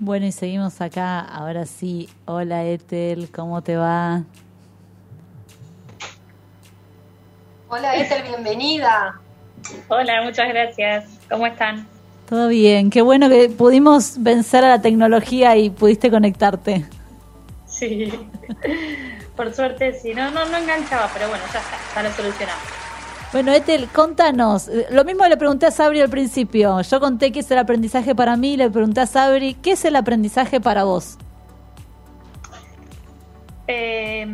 [0.00, 1.20] Bueno, y seguimos acá.
[1.20, 2.08] Ahora sí.
[2.24, 4.22] Hola, Ethel, ¿cómo te va?
[7.68, 9.20] Hola Ethel, bienvenida.
[9.88, 11.04] Hola, muchas gracias.
[11.28, 11.86] ¿Cómo están?
[12.28, 12.90] Todo bien.
[12.90, 16.86] Qué bueno que pudimos vencer a la tecnología y pudiste conectarte.
[17.66, 18.12] Sí.
[19.36, 20.14] Por suerte, sí.
[20.14, 22.87] No, no, no enganchaba, pero bueno, ya está, ya lo solucionamos.
[23.32, 24.68] Bueno, Ethel, contanos.
[24.68, 26.80] Eh, Lo mismo le pregunté a Sabri al principio.
[26.80, 29.96] Yo conté qué es el aprendizaje para mí, le pregunté a Sabri, ¿qué es el
[29.96, 31.18] aprendizaje para vos?
[33.66, 34.26] Eh,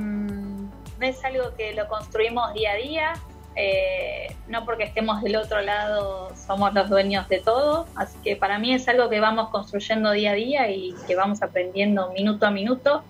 [1.00, 3.12] es algo que lo construimos día a día.
[3.56, 7.86] eh, no porque estemos del otro lado somos los dueños de todo.
[7.96, 11.42] Así que para mí es algo que vamos construyendo día a día y que vamos
[11.42, 13.02] aprendiendo minuto a minuto.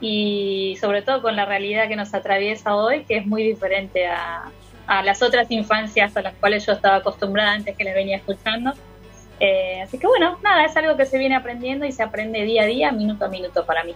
[0.00, 4.50] Y sobre todo con la realidad que nos atraviesa hoy, que es muy diferente a,
[4.90, 8.72] a las otras infancias a las cuales yo estaba acostumbrada antes que les venía escuchando.
[9.38, 12.64] Eh, así que bueno, nada, es algo que se viene aprendiendo y se aprende día
[12.64, 13.94] a día, minuto a minuto para mí.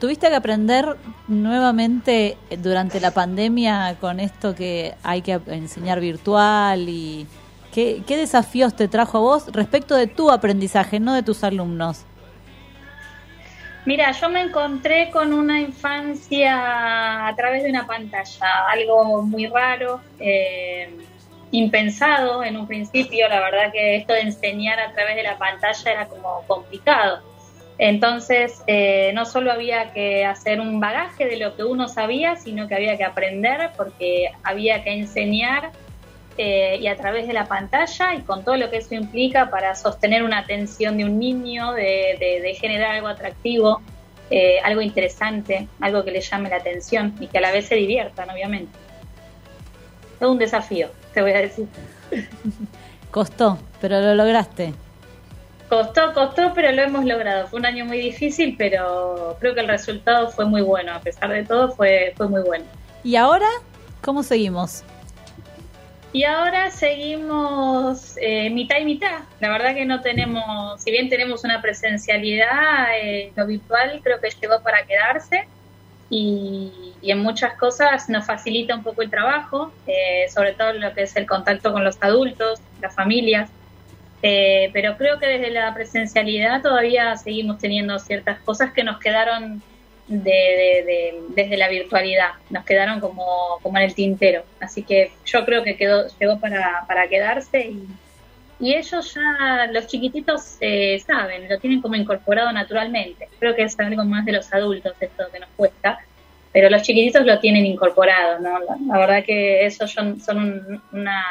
[0.00, 0.96] ¿Tuviste que aprender
[1.28, 7.26] nuevamente durante la pandemia con esto que hay que enseñar virtual y
[7.70, 12.06] qué, qué desafíos te trajo a vos respecto de tu aprendizaje, no de tus alumnos?
[13.86, 20.00] Mira, yo me encontré con una infancia a través de una pantalla, algo muy raro,
[20.18, 20.92] eh,
[21.52, 23.28] impensado en un principio.
[23.28, 27.22] La verdad que esto de enseñar a través de la pantalla era como complicado.
[27.78, 32.66] Entonces, eh, no solo había que hacer un bagaje de lo que uno sabía, sino
[32.66, 35.70] que había que aprender porque había que enseñar
[36.38, 39.74] eh, y a través de la pantalla y con todo lo que eso implica para
[39.74, 43.80] sostener una atención de un niño, de, de- de generar algo atractivo,
[44.30, 47.76] eh, algo interesante, algo que le llame la atención y que a la vez se
[47.76, 48.76] diviertan, obviamente.
[50.20, 51.66] Es un desafío, te voy a decir.
[53.10, 54.74] Costó, pero lo lograste.
[55.68, 57.48] Costó, costó, pero lo hemos logrado.
[57.48, 60.92] Fue un año muy difícil, pero creo que el resultado fue muy bueno.
[60.94, 62.64] A pesar de todo, fue, fue muy bueno.
[63.02, 63.48] ¿Y ahora
[64.02, 64.84] cómo seguimos?
[66.16, 69.18] Y ahora seguimos eh, mitad y mitad.
[69.38, 74.30] La verdad que no tenemos, si bien tenemos una presencialidad, eh, lo virtual creo que
[74.30, 75.46] llegó para quedarse
[76.08, 81.02] y, en muchas cosas nos facilita un poco el trabajo, eh, sobre todo lo que
[81.02, 83.50] es el contacto con los adultos, las familias.
[84.22, 89.62] Eh, pero creo que desde la presencialidad todavía seguimos teniendo ciertas cosas que nos quedaron
[90.08, 94.44] de, de- de- desde la virtualidad, nos quedaron como, como en el tintero.
[94.60, 97.86] Así que yo creo que quedó, llegó para, para quedarse y,
[98.58, 103.28] y ellos ya, los chiquititos eh, saben, lo tienen como incorporado naturalmente.
[103.38, 105.98] Creo que es algo más de los adultos esto que nos cuesta,
[106.52, 108.58] pero los chiquititos lo tienen incorporado, ¿no?
[108.60, 111.22] La, la verdad que esos son, son un- una,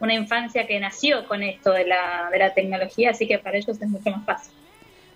[0.00, 3.80] una infancia que nació con esto de la, de la tecnología, así que para ellos
[3.82, 4.54] es mucho más fácil.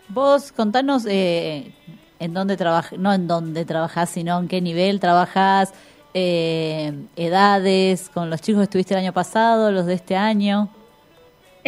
[0.08, 1.72] Vos contanos eh,
[2.18, 5.72] en dónde trabajas, no en dónde trabajás, sino en qué nivel trabajás,
[6.14, 10.70] eh, edades, con los chicos que estuviste el año pasado, los de este año.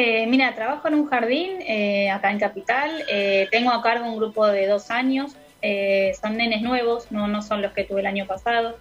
[0.00, 3.02] Eh, mira, trabajo en un jardín eh, acá en Capital.
[3.08, 5.32] Eh, tengo a cargo un grupo de dos años.
[5.60, 8.78] Eh, son nenes nuevos, no, no son los que tuve el año pasado.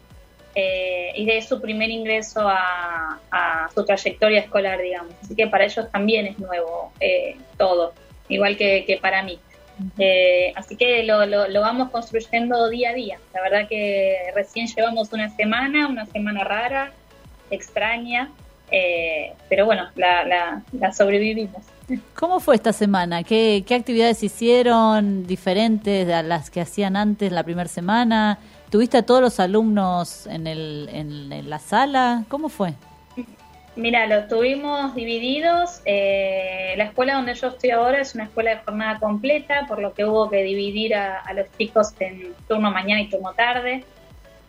[0.56, 5.14] Y de su primer ingreso a, su trayectoria escolar, digamos.
[5.24, 6.92] Así que para ellos también es nuevo
[7.58, 7.94] todo,
[8.28, 9.40] igual que, que para mí.
[9.98, 13.20] Eh, así que lo, lo, lo vamos construyendo día a día.
[13.34, 16.92] La verdad que recién llevamos una semana, una semana rara,
[17.52, 18.30] extraña,
[18.72, 21.64] eh, pero bueno, la, la, la sobrevivimos.
[22.16, 23.24] ¿Cómo fue esta semana?
[23.24, 28.40] ¿Qué, qué actividades hicieron diferentes a las que hacían antes la primera semana?
[28.70, 32.26] ¿Tuviste a todos los alumnos en, el, en, en la sala?
[32.28, 32.74] ¿Cómo fue?
[33.78, 35.82] Mira, los tuvimos divididos.
[35.86, 39.94] eh, la escuela donde yo estoy ahora es una escuela de jornada completa, por lo
[39.94, 43.84] que hubo que dividir a, a los chicos en turno mañana y turno tarde.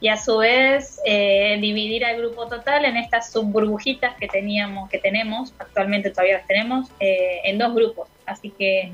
[0.00, 4.98] Y a su vez eh, dividir al grupo total en estas subburbujitas que teníamos, que
[4.98, 8.08] tenemos, actualmente todavía las tenemos, eh, en dos grupos.
[8.24, 8.92] Así que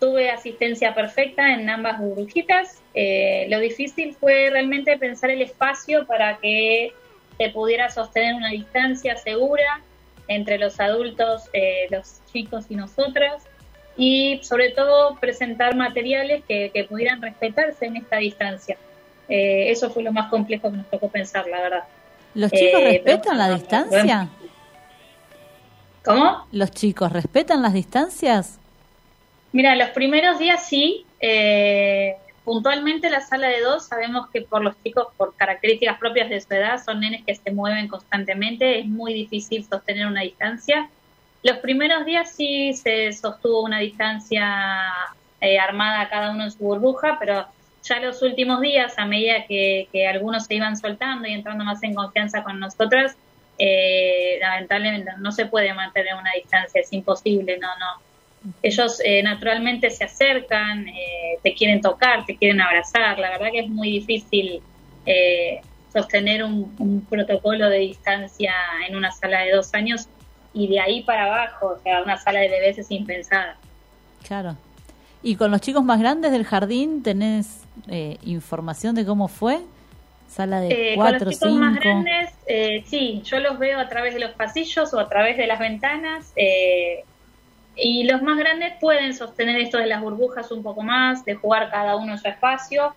[0.00, 2.80] tuve asistencia perfecta en ambas burbujitas.
[2.94, 6.94] Eh, lo difícil fue realmente pensar el espacio para que
[7.38, 9.80] se pudiera sostener una distancia segura
[10.28, 13.42] entre los adultos, eh, los chicos y nosotras,
[13.96, 18.76] y sobre todo presentar materiales que, que pudieran respetarse en esta distancia.
[19.28, 21.84] Eh, eso fue lo más complejo que nos tocó pensar, la verdad.
[22.34, 24.28] ¿Los chicos Eh, respetan pero la distancia?
[26.04, 26.46] ¿Cómo?
[26.52, 28.58] ¿Los chicos respetan las distancias?
[29.52, 31.06] Mira, los primeros días sí.
[31.20, 36.40] eh, puntualmente la sala de dos sabemos que por los chicos, por características propias de
[36.40, 38.80] su edad, son nenes que se mueven constantemente.
[38.80, 40.88] Es muy difícil sostener una distancia.
[41.42, 44.92] Los primeros días sí se sostuvo una distancia
[45.40, 47.46] eh, armada cada uno en su burbuja, pero
[47.82, 51.82] ya los últimos días, a medida que, que algunos se iban soltando y entrando más
[51.82, 53.16] en confianza con nosotras,
[53.58, 58.13] eh, lamentablemente no se puede mantener una distancia, es imposible, no, no.
[58.62, 63.60] Ellos eh, naturalmente se acercan, eh, te quieren tocar, te quieren abrazar, la verdad que
[63.60, 64.60] es muy difícil
[65.06, 65.60] eh,
[65.92, 68.52] sostener un, un protocolo de distancia
[68.88, 70.08] en una sala de dos años
[70.52, 73.56] y de ahí para abajo, o sea, una sala de bebés es impensada.
[74.26, 74.56] Claro.
[75.22, 79.60] ¿Y con los chicos más grandes del jardín tenés eh, información de cómo fue?
[80.28, 81.82] Sala de Eh, con los cuatro, chicos más cinco.
[81.82, 85.46] grandes, eh, sí, yo los veo a través de los pasillos o a través de
[85.46, 86.32] las ventanas.
[86.36, 87.04] eh,
[87.76, 91.70] y los más grandes pueden sostener esto de las burbujas un poco más, de jugar
[91.70, 92.94] cada uno su espacio,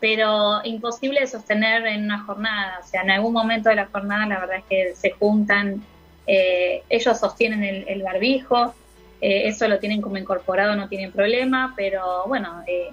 [0.00, 2.80] pero imposible de sostener en una jornada.
[2.82, 5.84] O sea, en algún momento de la jornada, la verdad es que se juntan,
[6.26, 8.74] eh, ellos sostienen el, barbijo,
[9.20, 12.90] eh, eso lo tienen como incorporado, no tienen problema, pero bueno, eh,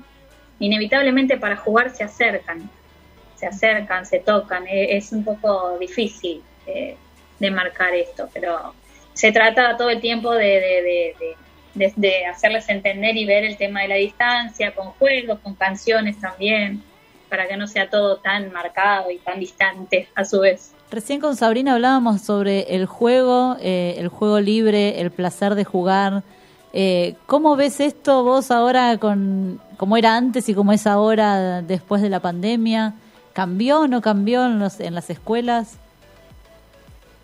[0.59, 2.69] inevitablemente para jugar se acercan
[3.37, 4.67] se acercan, se tocan.
[4.67, 6.97] Eh, Es un poco difícil eh,
[7.39, 8.73] de marcar esto, pero
[9.17, 11.15] se trata todo el tiempo de, de,
[11.73, 16.19] de- de- hacerles entender y ver el tema de la distancia, con juegos, con canciones
[16.19, 16.81] también,
[17.29, 20.71] para que no sea todo tan marcado y tan distante a su vez.
[20.89, 26.23] Recién con Sabrina hablábamos sobre el juego, eh, el juego libre, el placer de jugar.
[26.73, 32.01] Eh, ¿Cómo ves esto vos ahora con cómo era antes y cómo es ahora después
[32.01, 32.93] de la pandemia?
[33.33, 35.77] ¿Cambió o no cambió en, los, en las escuelas?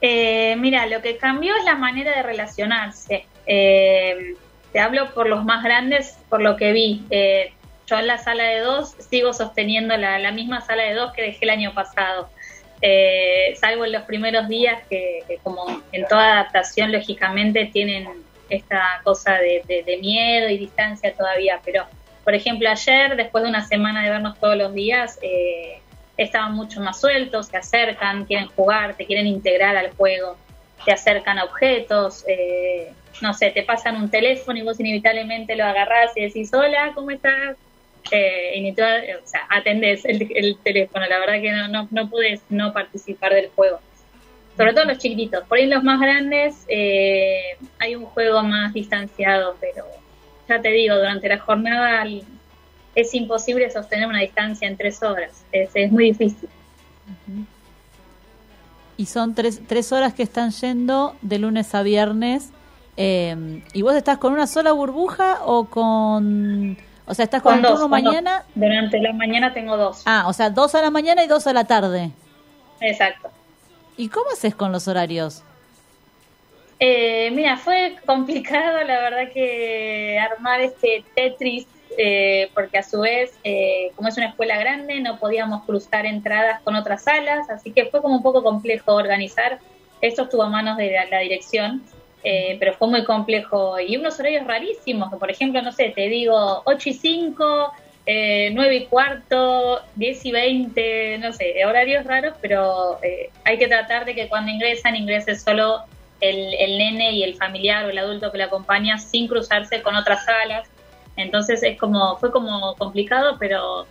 [0.05, 3.25] Eh, mira, lo que cambió es la manera de relacionarse.
[3.45, 4.33] Eh,
[4.73, 7.03] te hablo por los más grandes, por lo que vi.
[7.09, 7.53] Eh,
[7.87, 11.21] yo en la sala de dos sigo sosteniendo la, la misma sala de dos que
[11.21, 12.29] dejé el año pasado.
[12.81, 18.09] Eh, salvo en los primeros días que, que como en toda adaptación lógicamente tienen
[18.49, 21.85] esta cosa de, de- de miedo y distancia todavía, pero
[22.25, 25.79] por ejemplo ayer después de una semana de vernos todos los días eh,
[26.17, 30.37] estaban mucho más sueltos, se acercan, quieren jugar, te quieren integrar al juego,
[30.85, 32.91] te acercan a objetos, eh,
[33.21, 37.11] no sé, te pasan un teléfono y vos inevitablemente lo agarrás y decís hola, ¿cómo
[37.11, 37.57] estás?
[38.11, 41.05] eh, toda- o sea, atendés el, el teléfono.
[41.07, 43.79] La verdad que no, no, no pude no participar del juego.
[44.57, 45.43] Sobre todo los chiquititos.
[45.47, 47.41] Por ahí los más grandes eh,
[47.79, 49.85] hay un juego más distanciado, pero
[50.47, 52.05] ya te digo, durante la jornada
[52.95, 55.43] es imposible sostener una distancia en tres horas.
[55.51, 56.49] Es, es muy difícil.
[58.97, 62.49] Y son tres, tres horas que están yendo de lunes a viernes.
[62.95, 66.77] eh, ¿Y vos estás con una sola burbuja o con...
[67.05, 68.13] O sea, estás con, Con el dos, turno con dos.
[68.13, 68.45] mañana?
[68.55, 70.03] Durante la mañana tengo dos.
[70.05, 72.11] Ah, o sea, dos a la mañana y dos a la tarde.
[72.79, 73.29] Exacto.
[73.97, 75.43] ¿Y cómo haces con los horarios?
[76.79, 81.65] Eh, mira, fue complicado la verdad que armar este Tetris,
[81.97, 86.61] eh, porque a su vez, eh, como es una escuela grande, no podíamos cruzar entradas
[86.61, 89.59] con otras salas, así que fue como un poco complejo organizar.
[90.01, 91.83] Esto estuvo a manos de la, la dirección,
[92.23, 93.79] eh, pero fue muy complejo.
[93.79, 97.73] Y unos horarios rarísimos, que por ejemplo, no sé, te digo 8 y 5,
[98.05, 103.67] eh, 9 y cuarto, 10 y 20, no sé, horarios raros, pero eh, hay que
[103.67, 105.83] tratar de que cuando ingresan, ingrese solo
[106.21, 109.95] el, el nene y el familiar o el adulto que le acompaña sin cruzarse con
[109.95, 110.69] otras salas.
[111.15, 113.85] Entonces es como, fue como complicado, pero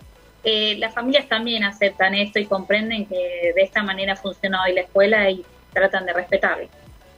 [0.45, 4.83] eh, las familias también aceptan esto y comprenden que de esta manera funciona hoy la
[4.83, 6.69] escuela y tratan de respetarlo.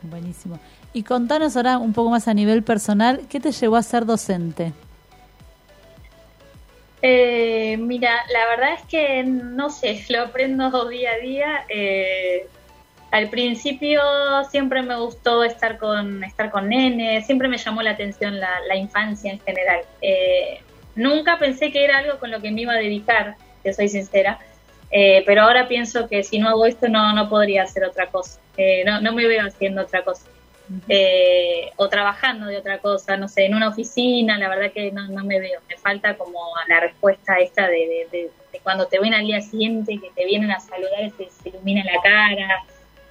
[0.02, 0.58] Buenísimo.
[0.92, 4.72] Y contanos ahora un poco más a nivel personal, ¿qué te llevó a ser docente?
[7.06, 11.64] Eh, mira, la verdad es que no sé, lo aprendo día a día.
[11.68, 12.46] Eh,
[13.14, 14.00] al principio
[14.50, 18.76] siempre me gustó estar con estar con nenes, siempre me llamó la atención la, la
[18.76, 19.80] infancia en general.
[20.02, 20.60] Eh,
[20.96, 24.38] nunca pensé que era algo con lo que me iba a dedicar, te soy sincera,
[24.96, 28.38] Eh, pero ahora pienso que si no hago esto no, no podría hacer otra cosa.
[28.56, 30.26] Eh, no, no me veo haciendo otra cosa.
[30.88, 35.02] Eh, o trabajando de otra cosa, no sé, en una oficina, la verdad que no,
[35.08, 35.60] no me veo.
[35.68, 36.38] Me falta como
[36.68, 40.24] la respuesta esta de, de- de- de cuando te ven al día siguiente, que te
[40.26, 42.48] vienen a saludar y se, se ilumina la cara.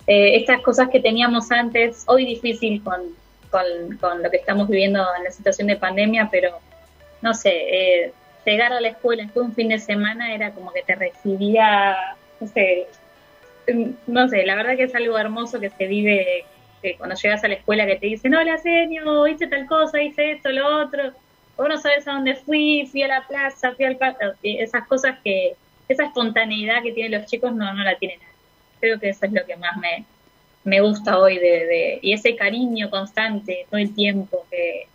[0.08, 3.02] Eh, estas cosas que teníamos antes, hoy difícil con,
[3.50, 6.60] con, lo que estamos viviendo en la situación de pandemia, pero
[7.22, 8.14] no sé, eh,
[8.46, 11.96] llegar a la escuela después de un fin de semana era como que te recibía,
[12.40, 12.88] no sé,
[13.72, 16.46] mm, no sé, la verdad que es algo hermoso que se vive
[16.82, 20.34] que cuando llegas a la escuela que te dicen, hola señor, hice tal cosa, hice
[20.34, 21.14] esto, lo otro,
[21.56, 25.18] vos no sabes a dónde fui, fui a la plaza, fui al parque, esas cosas
[25.24, 25.56] que,
[25.88, 28.33] esa espontaneidad que tienen los chicos no, no la tienen nadie.
[28.84, 30.04] Creo que eso es lo que más me,
[30.66, 34.88] me gusta hoy de, de- y ese cariño constante todo el tiempo que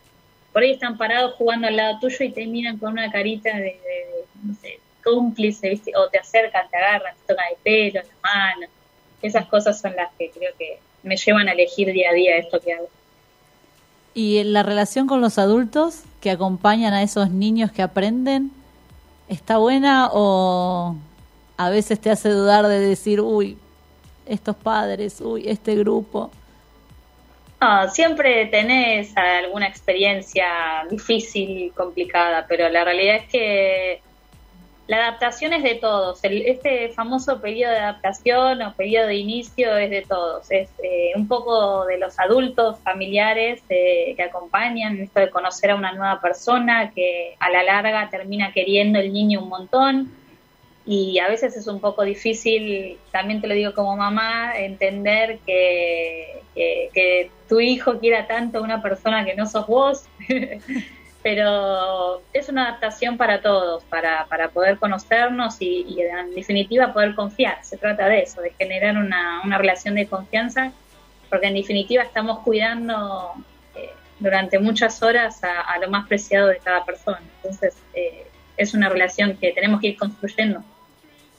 [0.52, 3.80] por ahí están parados jugando al lado tuyo y te miran con una carita de,
[5.02, 5.92] cómplice, ¿viste?
[5.96, 8.66] o te acercan, te agarran, te tocan el pelo, la mano.
[9.22, 12.60] Esas cosas son las que creo que me llevan a elegir día a día esto
[12.60, 12.90] que hago.
[14.12, 18.50] ¿Y la relación con los adultos que acompañan a esos niños que aprenden
[19.30, 20.94] está buena o
[21.56, 23.56] a veces te hace dudar de decir, uy,
[24.28, 26.30] estos padres, uy, este grupo?
[27.60, 30.46] No, siempre tenés alguna experiencia
[30.88, 34.00] difícil, complicada, pero la realidad es que
[34.86, 36.22] la adaptación es de todos.
[36.24, 40.50] El- este famoso periodo de adaptación o periodo de inicio es de todos.
[40.50, 45.74] Es eh, un poco de los adultos, familiares eh, que acompañan, esto de conocer a
[45.74, 50.17] una nueva persona que a la larga termina queriendo el niño un montón.
[50.90, 56.40] Y a veces es un poco difícil, también te lo digo como mamá, entender que,
[56.54, 60.04] que, tu hijo quiera tanto a una persona que no sos vos.
[61.22, 67.14] Pero es una adaptación para todos, para, para poder conocernos y, y en definitiva poder
[67.14, 67.62] confiar.
[67.66, 70.72] Se trata de eso, de generar una, una relación de confianza,
[71.28, 73.34] porque en definitiva estamos cuidando
[73.74, 77.20] eh, durante muchas horas a, a lo más preciado de cada persona.
[77.42, 78.26] Entonces eh,
[78.56, 80.64] es una relación que tenemos que ir construyendo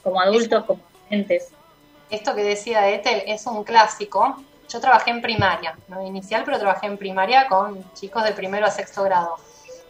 [0.02, 1.50] como adultos, como docentes.
[2.10, 4.36] Esto que decía Ethel es un clásico.
[4.68, 8.70] Yo trabajé en primaria, no inicial, pero trabajé en primaria con chicos de primero a
[8.70, 9.36] sexto grado.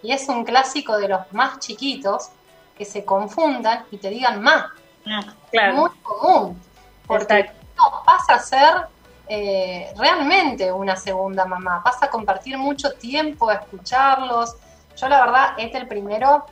[0.03, 2.31] Y es un clásico de los más chiquitos
[2.77, 4.67] que se confundan y te digan más.
[5.07, 5.75] Ah, claro.
[5.75, 6.61] Muy común.
[7.07, 8.87] Porque no, pasa a ser
[9.29, 11.83] eh, realmente una segunda mamá.
[11.85, 14.57] Vas a compartir mucho tiempo a escucharlos.
[14.97, 16.47] Yo la verdad, este el primero,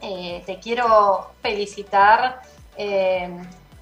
[0.00, 2.40] eh, te quiero felicitar.
[2.76, 3.30] Eh,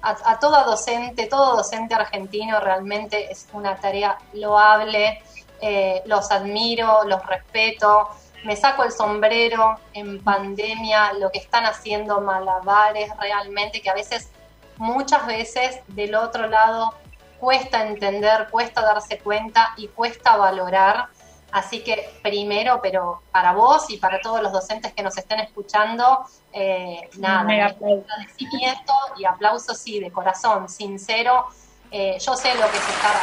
[0.01, 5.21] a, toda docente, todo docente argentino realmente es una tarea loable.
[5.61, 8.09] eh, los admiro, los respeto.
[8.43, 14.29] Me saco el sombrero en pandemia, lo que están haciendo malabares realmente, que a veces,
[14.77, 16.93] muchas veces del otro lado
[17.39, 21.07] cuesta entender, cuesta darse cuenta y cuesta valorar.
[21.55, 26.25] Así que primero, pero para vos y para todos los docentes que nos estén escuchando,
[26.51, 31.45] eh, nada, agradecimiento y aplauso, sí, de corazón, sincero.
[31.91, 33.15] Eh, yo sé lo que es estar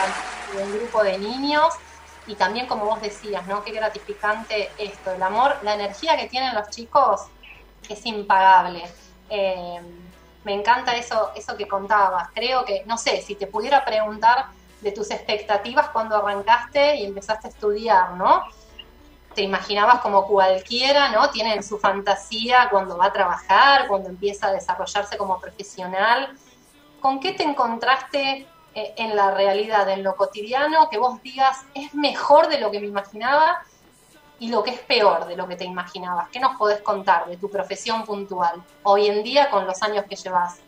[0.56, 1.74] en un grupo de niños
[2.26, 3.62] y también, como vos decías, ¿no?
[3.62, 7.26] Qué gratificante esto, el amor, la energía que tienen los chicos
[7.86, 8.82] es impagable.
[9.28, 9.78] Eh,
[10.44, 12.30] me encanta eso, eso que contabas.
[12.32, 14.46] Creo que, no sé, si te pudiera preguntar
[14.82, 18.42] de tus expectativas cuando arrancaste y empezaste a estudiar, ¿no?
[19.34, 21.30] Te imaginabas como cualquiera, ¿no?
[21.30, 26.36] Tienen su fantasía cuando va a trabajar, cuando empieza a desarrollarse como profesional.
[27.00, 31.94] ¿Con qué te encontraste eh, en la realidad, en lo cotidiano, que vos digas es
[31.94, 33.62] mejor de lo que me imaginaba
[34.38, 36.28] y lo que es peor de lo que te imaginabas?
[36.28, 40.16] ¿Qué nos podés contar de tu profesión puntual hoy en día con los años que
[40.16, 40.60] llevas?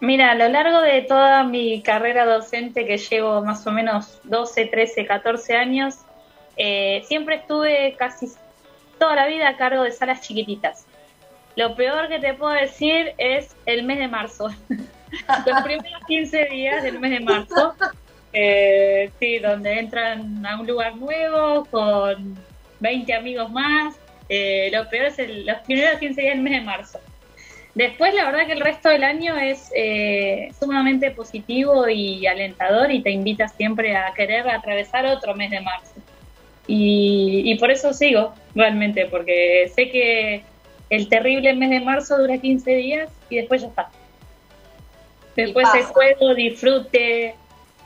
[0.00, 4.66] Mira, a lo largo de toda mi carrera docente, que llevo más o menos 12,
[4.66, 5.96] 13, 14 años,
[6.56, 8.28] eh, siempre estuve casi
[8.98, 10.86] toda la vida a cargo de salas chiquititas.
[11.56, 14.48] Lo peor que te puedo decir es el mes de marzo.
[15.46, 17.74] Los primeros 15 días del mes de marzo,
[18.32, 22.38] eh, sí, donde entran a un lugar nuevo con
[22.78, 23.96] 20 amigos más.
[24.28, 27.00] Eh, lo peor es el- los primeros 15 días del mes de marzo.
[27.74, 33.00] Después, la verdad que el resto del año es eh, sumamente positivo y alentador y
[33.00, 35.94] te invita siempre a querer atravesar otro mes de marzo.
[36.66, 40.42] Y, y por eso sigo, realmente, porque sé que
[40.90, 43.90] el terrible mes de marzo dura 15 días y después ya está.
[45.36, 47.34] Después el juego, disfrute,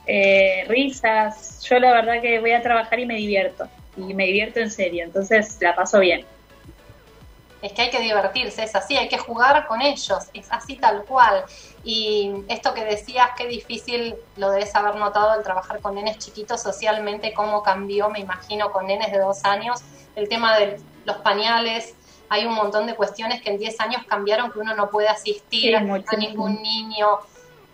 [0.06, 1.62] eh, risas.
[1.68, 3.68] Yo la verdad que voy a trabajar y me divierto.
[3.96, 6.24] Y me divierto en serio, entonces la paso bien.
[7.64, 11.04] Es que hay que divertirse, es así, hay que jugar con ellos, es así tal
[11.04, 11.44] cual.
[11.82, 16.60] Y esto que decías, qué difícil lo debes haber notado el trabajar con nenes chiquitos
[16.60, 19.80] socialmente, cómo cambió, me imagino, con nenes de dos años.
[20.14, 21.94] El tema de los pañales,
[22.28, 25.74] hay un montón de cuestiones que en 10 años cambiaron, que uno no puede asistir
[25.74, 27.18] Sí, a ningún niño.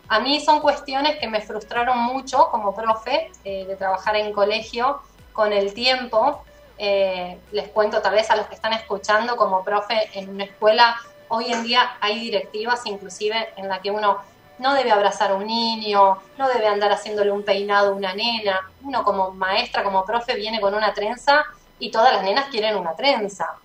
[0.06, 5.00] A mí son cuestiones que me frustraron mucho como profe eh, de trabajar en colegio
[5.32, 6.44] con el tiempo.
[6.82, 10.96] Eh, les cuento tal vez a los que están escuchando como profe en una escuela,
[11.28, 14.16] hoy en día hay directivas inclusive en la que uno
[14.56, 18.60] no debe abrazar a un niño, no debe andar haciéndole un peinado a una nena.
[18.82, 21.44] Uno como maestra, como profe, viene con una trenza
[21.78, 23.58] y todas las nenas quieren una trenza.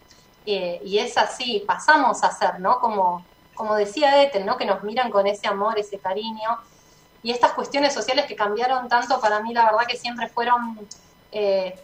[0.46, 2.80] Eh, y es así, pasamos a ser, ¿no?
[2.80, 4.58] Como, como decía Ethel, ¿no?
[4.58, 6.60] Que nos miran con ese amor, ese cariño.
[7.24, 10.86] Y estas cuestiones sociales que cambiaron tanto, para mí la verdad que siempre fueron...
[11.32, 11.80] eh,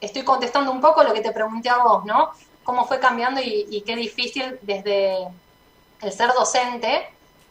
[0.00, 2.30] estoy contestando un poco lo que te pregunté a vos, ¿no?
[2.64, 5.28] Cómo fue cambiando y, qué difícil desde
[6.02, 7.08] el ser docente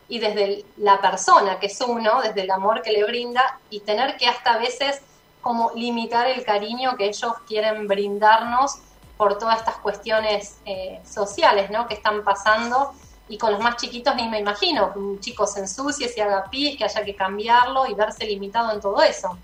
[0.08, 4.16] y desde la persona que es uno, desde el amor que le brinda y tener
[4.18, 5.02] que hasta a veces
[5.41, 8.76] como limitar el cariño que ellos quieren brindarnos
[9.18, 11.88] por todas estas cuestiones eh, sociales, ¿no?
[11.88, 12.93] Que están pasando
[13.30, 16.78] y con los más chiquitos ni me imagino un chico se ensucie, se haga pis,
[16.78, 19.38] que haya que cambiarlo y verse limitado en todo eso.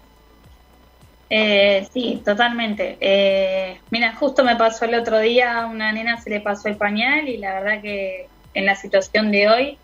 [1.36, 2.96] Eh, sí, totalmente.
[3.02, 6.78] Eh, mira, justo me pasó el otro día, a una nena se le pasó el
[6.78, 9.80] pañal y la verdad que en la situación de hoy,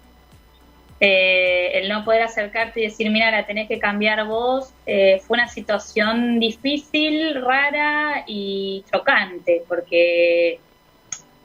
[1.00, 5.38] eh, el no poder acercarte y decir, mira, la tenés que cambiar vos, eh, fue
[5.38, 10.60] una situación difícil, rara y chocante, porque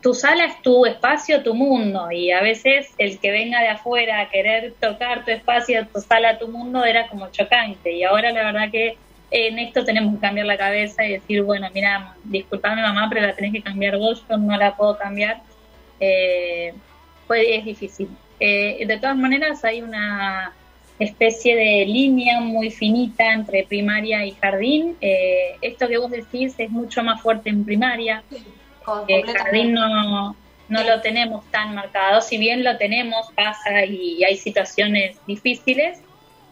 [0.03, 4.21] tu sala es tu espacio, tu mundo, y a veces el que venga de afuera
[4.21, 8.45] a querer tocar tu espacio, tu sala, tu mundo, era como chocante, y ahora la
[8.45, 13.09] verdad que en esto tenemos que cambiar la cabeza y decir, bueno, mira, disculpame mamá,
[13.12, 15.41] pero la tenés que cambiar vos, yo no la puedo cambiar.
[16.01, 16.72] Eh,
[17.27, 18.09] pues es difícil.
[18.41, 20.53] Eh, de todas maneras, hay una
[20.99, 24.97] especie de línea muy finita entre primaria y jardín.
[25.01, 28.22] Eh, esto que vos decís es mucho más fuerte en primaria.
[28.85, 30.37] Con- Eh, jardín no,
[30.68, 36.01] no lo tenemos tan marcado, si bien lo tenemos, pasa y hay situaciones difíciles,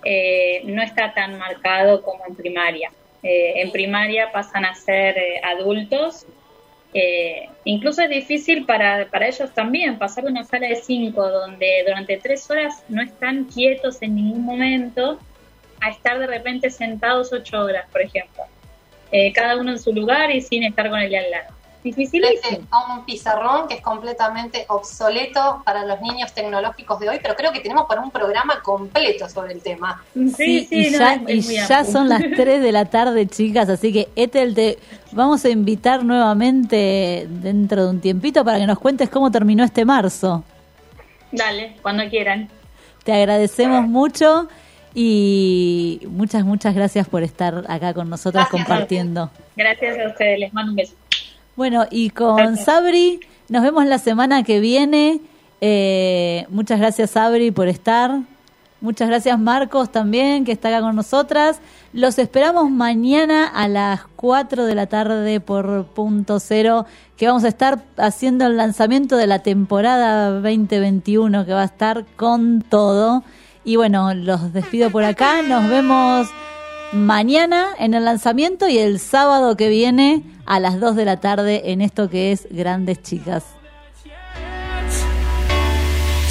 [0.04, 2.90] eh, no está tan marcado como en primaria.
[3.22, 6.26] Eh, en primaria pasan a ser eh, adultos,
[6.92, 12.16] eh, incluso es difícil para, para ellos también pasar una sala de cinco donde durante
[12.16, 15.20] tres horas no están quietos en ningún momento
[15.80, 18.42] a estar de repente sentados ocho horas, por ejemplo.
[19.34, 21.54] Cada uno en su lugar y sin estar con el de al lado.
[21.82, 22.60] Dificilísimo.
[22.94, 27.58] Un pizarrón que es completamente obsoleto para los niños tecnológicos de hoy, pero creo que
[27.60, 30.02] tenemos para un programa completo sobre el tema.
[30.14, 34.08] Sí, sí, y no, ya, y son las 3 de la tarde, chicas, así que
[34.14, 34.78] Ethel, te
[35.10, 39.84] vamos a invitar nuevamente dentro de un tiempito para que nos cuentes cómo terminó este
[39.84, 40.44] marzo.
[41.32, 42.48] Dale, cuando quieran.
[43.02, 44.48] Te agradecemos mucho
[44.94, 49.30] y muchas, muchas gracias por estar acá con nosotras Gracias, compartiendo.
[49.56, 50.94] Gracias a ustedes, les mando un beso.
[51.54, 55.20] Bueno, y con Sabri nos vemos la semana que viene.
[55.60, 58.20] Eh, muchas gracias Sabri por estar.
[58.80, 61.60] Muchas gracias Marcos también, que está acá con nosotras.
[61.92, 66.86] Los esperamos mañana a las 4 de la tarde por punto cero,
[67.16, 72.06] que vamos a estar haciendo el lanzamiento de la temporada 2021, que va a estar
[72.16, 73.22] con todo.
[73.62, 75.42] Y bueno, los despido por acá.
[75.42, 76.28] Nos vemos
[76.92, 81.72] mañana en el lanzamiento y el sábado que viene a las 2 de la tarde
[81.72, 83.44] en esto que es Grandes Chicas.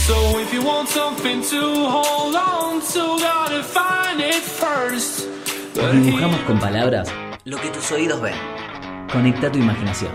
[0.06, 5.28] So if you want something to hold on to, gotta find it first.
[5.76, 7.08] But Dibujamos con palabras
[7.46, 8.36] lo que tus oídos ven.
[9.12, 10.12] Conecta tu imaginación.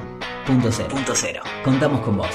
[0.47, 0.89] Punto cero.
[0.91, 1.43] Punto cero.
[1.65, 2.31] Contamos con vos.